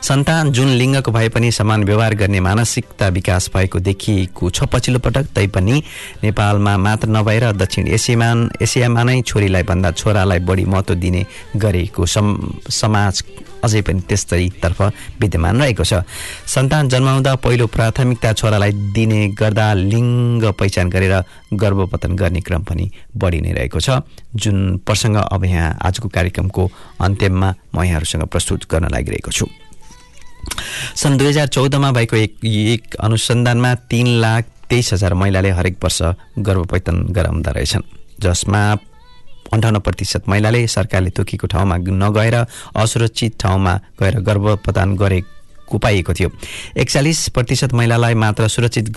सन्तान 0.03 0.53
जुन 0.53 0.69
लिङ्गको 0.77 1.11
भए 1.13 1.29
पनि 1.29 1.51
समान 1.51 1.85
व्यवहार 1.85 2.15
गर्ने 2.15 2.41
मानसिकता 2.41 3.09
विकास 3.09 3.49
भएको 3.55 3.79
देखिएको 3.81 4.51
छ 4.51 4.69
पछिल्लो 4.69 5.01
पटक 5.01 5.33
तैपनि 5.35 5.83
नेपालमा 6.23 6.77
मात्र 6.77 7.09
नभएर 7.09 7.45
दक्षिण 7.57 7.89
एसियामा 7.89 8.29
एसियामा 8.63 9.03
नै 9.03 9.21
छोरीलाई 9.23 9.63
भन्दा 9.63 9.91
छोरालाई 9.97 10.39
बढी 10.45 10.65
महत्त्व 10.65 10.95
दिने 10.95 11.25
गरेको 11.57 12.07
सम 12.07 12.27
समाज 12.71 13.23
अझै 13.67 13.83
पनि 13.83 14.01
त्यस्तैतर्फ 14.09 14.81
विद्यमान 15.21 15.55
रहेको 15.63 15.85
छ। 15.85 16.07
सन्तान 16.47 16.89
जन्माउँदा 16.89 17.35
पहिलो 17.43 17.67
प्राथमिकता 17.67 18.33
छोरालाई 18.33 18.73
दिने 18.95 19.21
गर्दा 19.35 19.67
लिङ्ग 19.75 20.43
पहिचान 20.55 20.87
गरेर 20.89 21.15
गर्भपतन 21.53 22.17
गर्ने 22.17 22.41
क्रम 22.47 22.63
पनि 22.63 22.87
बढी 23.13 23.41
नै 23.43 23.53
रहेको 23.59 23.81
छ। 23.83 24.01
जुन 24.35 24.79
प्रसङ्ग 24.87 25.17
अब 25.27 25.45
यहाँ 25.45 25.77
आजको 25.83 26.09
कार्यक्रमको 26.09 26.63
अन्त्यमा 27.03 27.49
म 27.75 27.77
यहाँहरूसँग 27.83 28.25
प्रस्तुत 28.33 28.71
गर्न 28.71 28.89
लागिरहेको 28.95 29.31
छु। 29.31 29.47
सन् 30.95 31.19
दुई 31.19 31.29
हजार 31.29 31.47
चौधमा 31.51 31.91
भएको 31.93 32.17
एक 32.17 32.33
एक 32.45 32.95
अनुसन्धानमा 33.03 33.75
तिन 33.91 34.07
लाख 34.23 34.45
तेइस 34.71 34.93
हजार 34.93 35.15
महिलाले 35.15 35.51
हरेक 35.51 35.77
वर्ष 35.83 35.99
गर्भपतन 36.39 36.97
गराउँदा 37.11 37.51
रहेछन् 37.51 37.83
जसमा 38.23 38.63
अन्ठाउन्न 39.53 39.79
प्रतिशत 39.79 40.29
महिलाले 40.29 40.67
सरकारले 40.67 41.11
तोकेको 41.11 41.47
ठाउँमा 41.47 41.77
नगएर 41.77 42.35
असुरक्षित 42.77 43.39
ठाउँमा 43.41 43.75
गएर 44.01 44.21
गर्भपतन 44.21 44.97
गरेको 44.97 45.79
पाइएको 45.79 46.13
थियो। 46.13 46.31
एकचालिस 46.77 47.29
प्रतिशत 47.29 47.73
महिलालाई 47.75 48.15
मात्र 48.15 48.49
सुरक्षित 48.49 48.91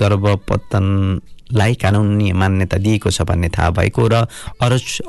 गर्भपतनलाई 1.49 1.73
कानुनी 1.75 2.31
मान्यता 2.31 2.77
दिएको 2.77 3.09
छ 3.09 3.21
भन्ने 3.21 3.49
थाहा 3.49 3.69
भएको 3.71 4.07
र 4.07 4.25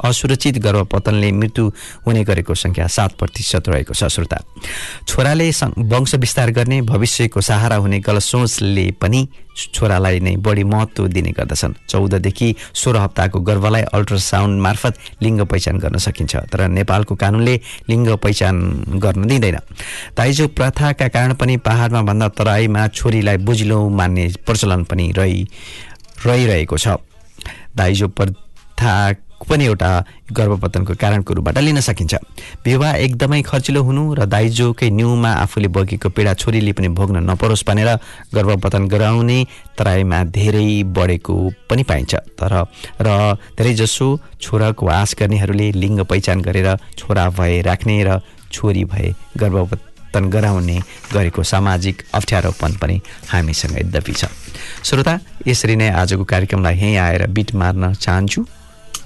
असुरक्षित 0.01 0.59
गर्भपतनले 0.59 1.33
मृत्यु 1.33 1.65
हुने 2.07 2.25
गरेको 2.25 2.55
सङ्ख्या 2.55 2.87
सात 2.87 3.13
प्रतिशत 3.19 3.69
रहेको 3.69 3.95
छ। 3.95 4.09
श्रोता 4.09 4.39
छोराले 5.09 5.51
वंश 5.79 6.15
विस्तार 6.15 6.51
गर्ने 6.51 6.81
भविष्यको 6.83 7.41
सहारा 7.41 7.77
हुने 7.77 8.01
गलत 8.01 8.23
सोचले 8.23 8.91
पनि 9.01 9.29
छोरालाई 9.75 10.21
नै 10.21 10.37
बढी 10.41 10.65
महत्त्व 10.65 11.07
दिने 11.13 11.31
गर्दछन्। 11.37 11.75
चौधदेखि 11.89 12.49
सोह्र 12.73 12.97
हप्ताको 12.97 13.41
गर्भलाई 13.41 13.83
अल्ट्रासाउन्ड 13.93 14.61
मार्फत 14.63 14.95
लिङ्ग 15.23 15.41
पहिचान 15.45 15.79
गर्न 15.79 15.99
सकिन्छ 16.01 16.37
तर 16.49 16.69
नेपालको 16.71 17.15
कानुनले 17.15 17.55
लिङ्ग 17.91 18.09
पहिचान 18.17 18.57
गर्न 18.97 19.27
दिँदैन। 19.29 19.59
दाइजो 20.17 20.47
प्रथाका 20.57 21.09
कारण 21.09 21.35
पनि 21.37 21.57
पहाडमा 21.61 22.03
भन्दा 22.09 22.29
तराईमा 22.33 22.87
छोरीलाई 22.89 23.37
बुझिलो 23.45 23.79
मान्ने 23.91 24.27
प्रचलन 24.47 24.85
पनि 24.89 25.13
रहि 25.13 25.47
रहिरहेको 26.27 26.77
छ। 26.77 27.01
दाइजो 27.77 28.09
प्रथा 28.09 28.93
पनि 29.41 29.65
एउटा 29.65 29.91
गर्भपतनको 30.37 30.95
कारणको 31.01 31.35
रूपबाट 31.35 31.59
लिन 31.59 31.81
सकिन्छ। 31.81 32.15
विवाह 32.61 32.93
एकदमै 33.09 33.41
खर्चिलो 33.43 33.83
हुनु 33.83 34.03
र 34.15 34.29
दाइजोकै 34.29 34.91
न्युमा 34.93 35.31
आफूले 35.43 35.69
बगेको 35.73 36.09
पीडा 36.13 36.33
छोरीले 36.37 36.73
पनि 36.77 36.89
भोग्न 36.93 37.25
नपरोस् 37.25 37.65
भनेर 37.65 37.91
गर्भपतन 38.37 38.85
गराउने 38.93 39.39
तराईमा 39.79 40.19
धेरै 40.29 40.93
बढेको 40.93 41.35
पनि 41.67 41.83
पाइन्छ। 41.89 42.15
तर 42.37 42.53
र 43.01 43.09
धेरैजसो 43.57 44.09
छोराको 44.45 44.87
आश 44.87 45.15
गर्नेहरूले 45.19 45.73
लिङ्ग 45.73 46.05
पहिचान 46.05 46.41
गरेर 46.45 46.69
छोरा 47.01 47.29
भए 47.33 47.61
राख्ने 47.65 47.97
र 48.05 48.21
छोरी 48.53 48.85
भए 48.85 49.09
गर्भपतन 50.11 50.31
गराउने 50.31 50.79
गरेको 51.13 51.43
सामाजिक 51.43 52.03
अप्ठ्यारोपन 52.15 52.73
पनि 52.83 53.01
हामीसँग 53.31 53.79
यद्यपि 53.79 54.13
छ। 54.13 54.25
श्रोता 54.83 55.19
यसरी 55.47 55.77
नै 55.77 55.89
आजको 55.91 56.25
कार्यक्रमलाई 56.25 56.75
यहीँ 56.75 56.97
आएर 56.99 57.27
बिट 57.29 57.55
मार्न 57.55 57.95
चाहन्छु। 57.95 58.45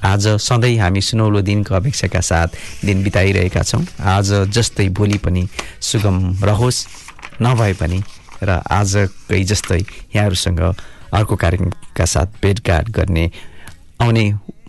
आज 0.05 0.27
सधैँ 0.41 0.77
हामी 0.79 1.01
सुनौलो 1.01 1.41
दिनको 1.41 1.75
अपेक्षाका 1.75 2.21
साथ 2.21 2.49
दिन 2.85 3.03
बिताइरहेका 3.05 3.63
छौँ। 3.63 3.85
आज 4.01 4.49
जस्तै 4.49 4.89
भोलि 4.89 5.19
पनि 5.19 5.49
सुगम 5.81 6.41
रहोस् 6.43 6.87
नभए 7.43 7.73
पनि 7.81 8.03
र 8.43 8.51
आजकै 8.65 9.45
जस्तै 9.45 9.81
यहाँहरूसँग 10.15 10.61
अर्को 11.13 11.37
कार्यक्रमका 11.37 12.05
साथ 12.05 12.29
भेटघाट 12.43 12.89
गर्ने 12.91 13.31
आउने 14.01 14.25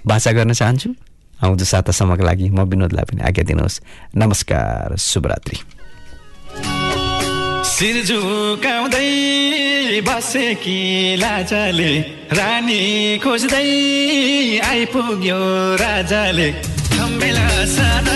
बाचा 0.05 0.31
गर्न 0.31 0.53
चाहन्छु। 0.53 0.89
आउँदो 1.35 1.65
सातासम्मको 1.65 2.23
लागि 2.23 2.49
म 2.49 2.63
विनोदलाई 2.63 3.05
पनि 3.11 3.21
आज्ञा 3.27 3.43
दिनुहोस्। 3.43 3.81
नमस्कार 4.15 4.95
शुभरात्रि। 4.95 5.74
शिर 7.75 7.95
झुकाउँदै 8.07 9.99
बसेकी 10.07 10.79
लाजाले 11.19 11.91
रानी 12.37 12.83
खोज्दै 13.23 13.67
आइपुग्यो 14.63 15.41
राजाले। 15.83 16.49
साना 17.75 18.15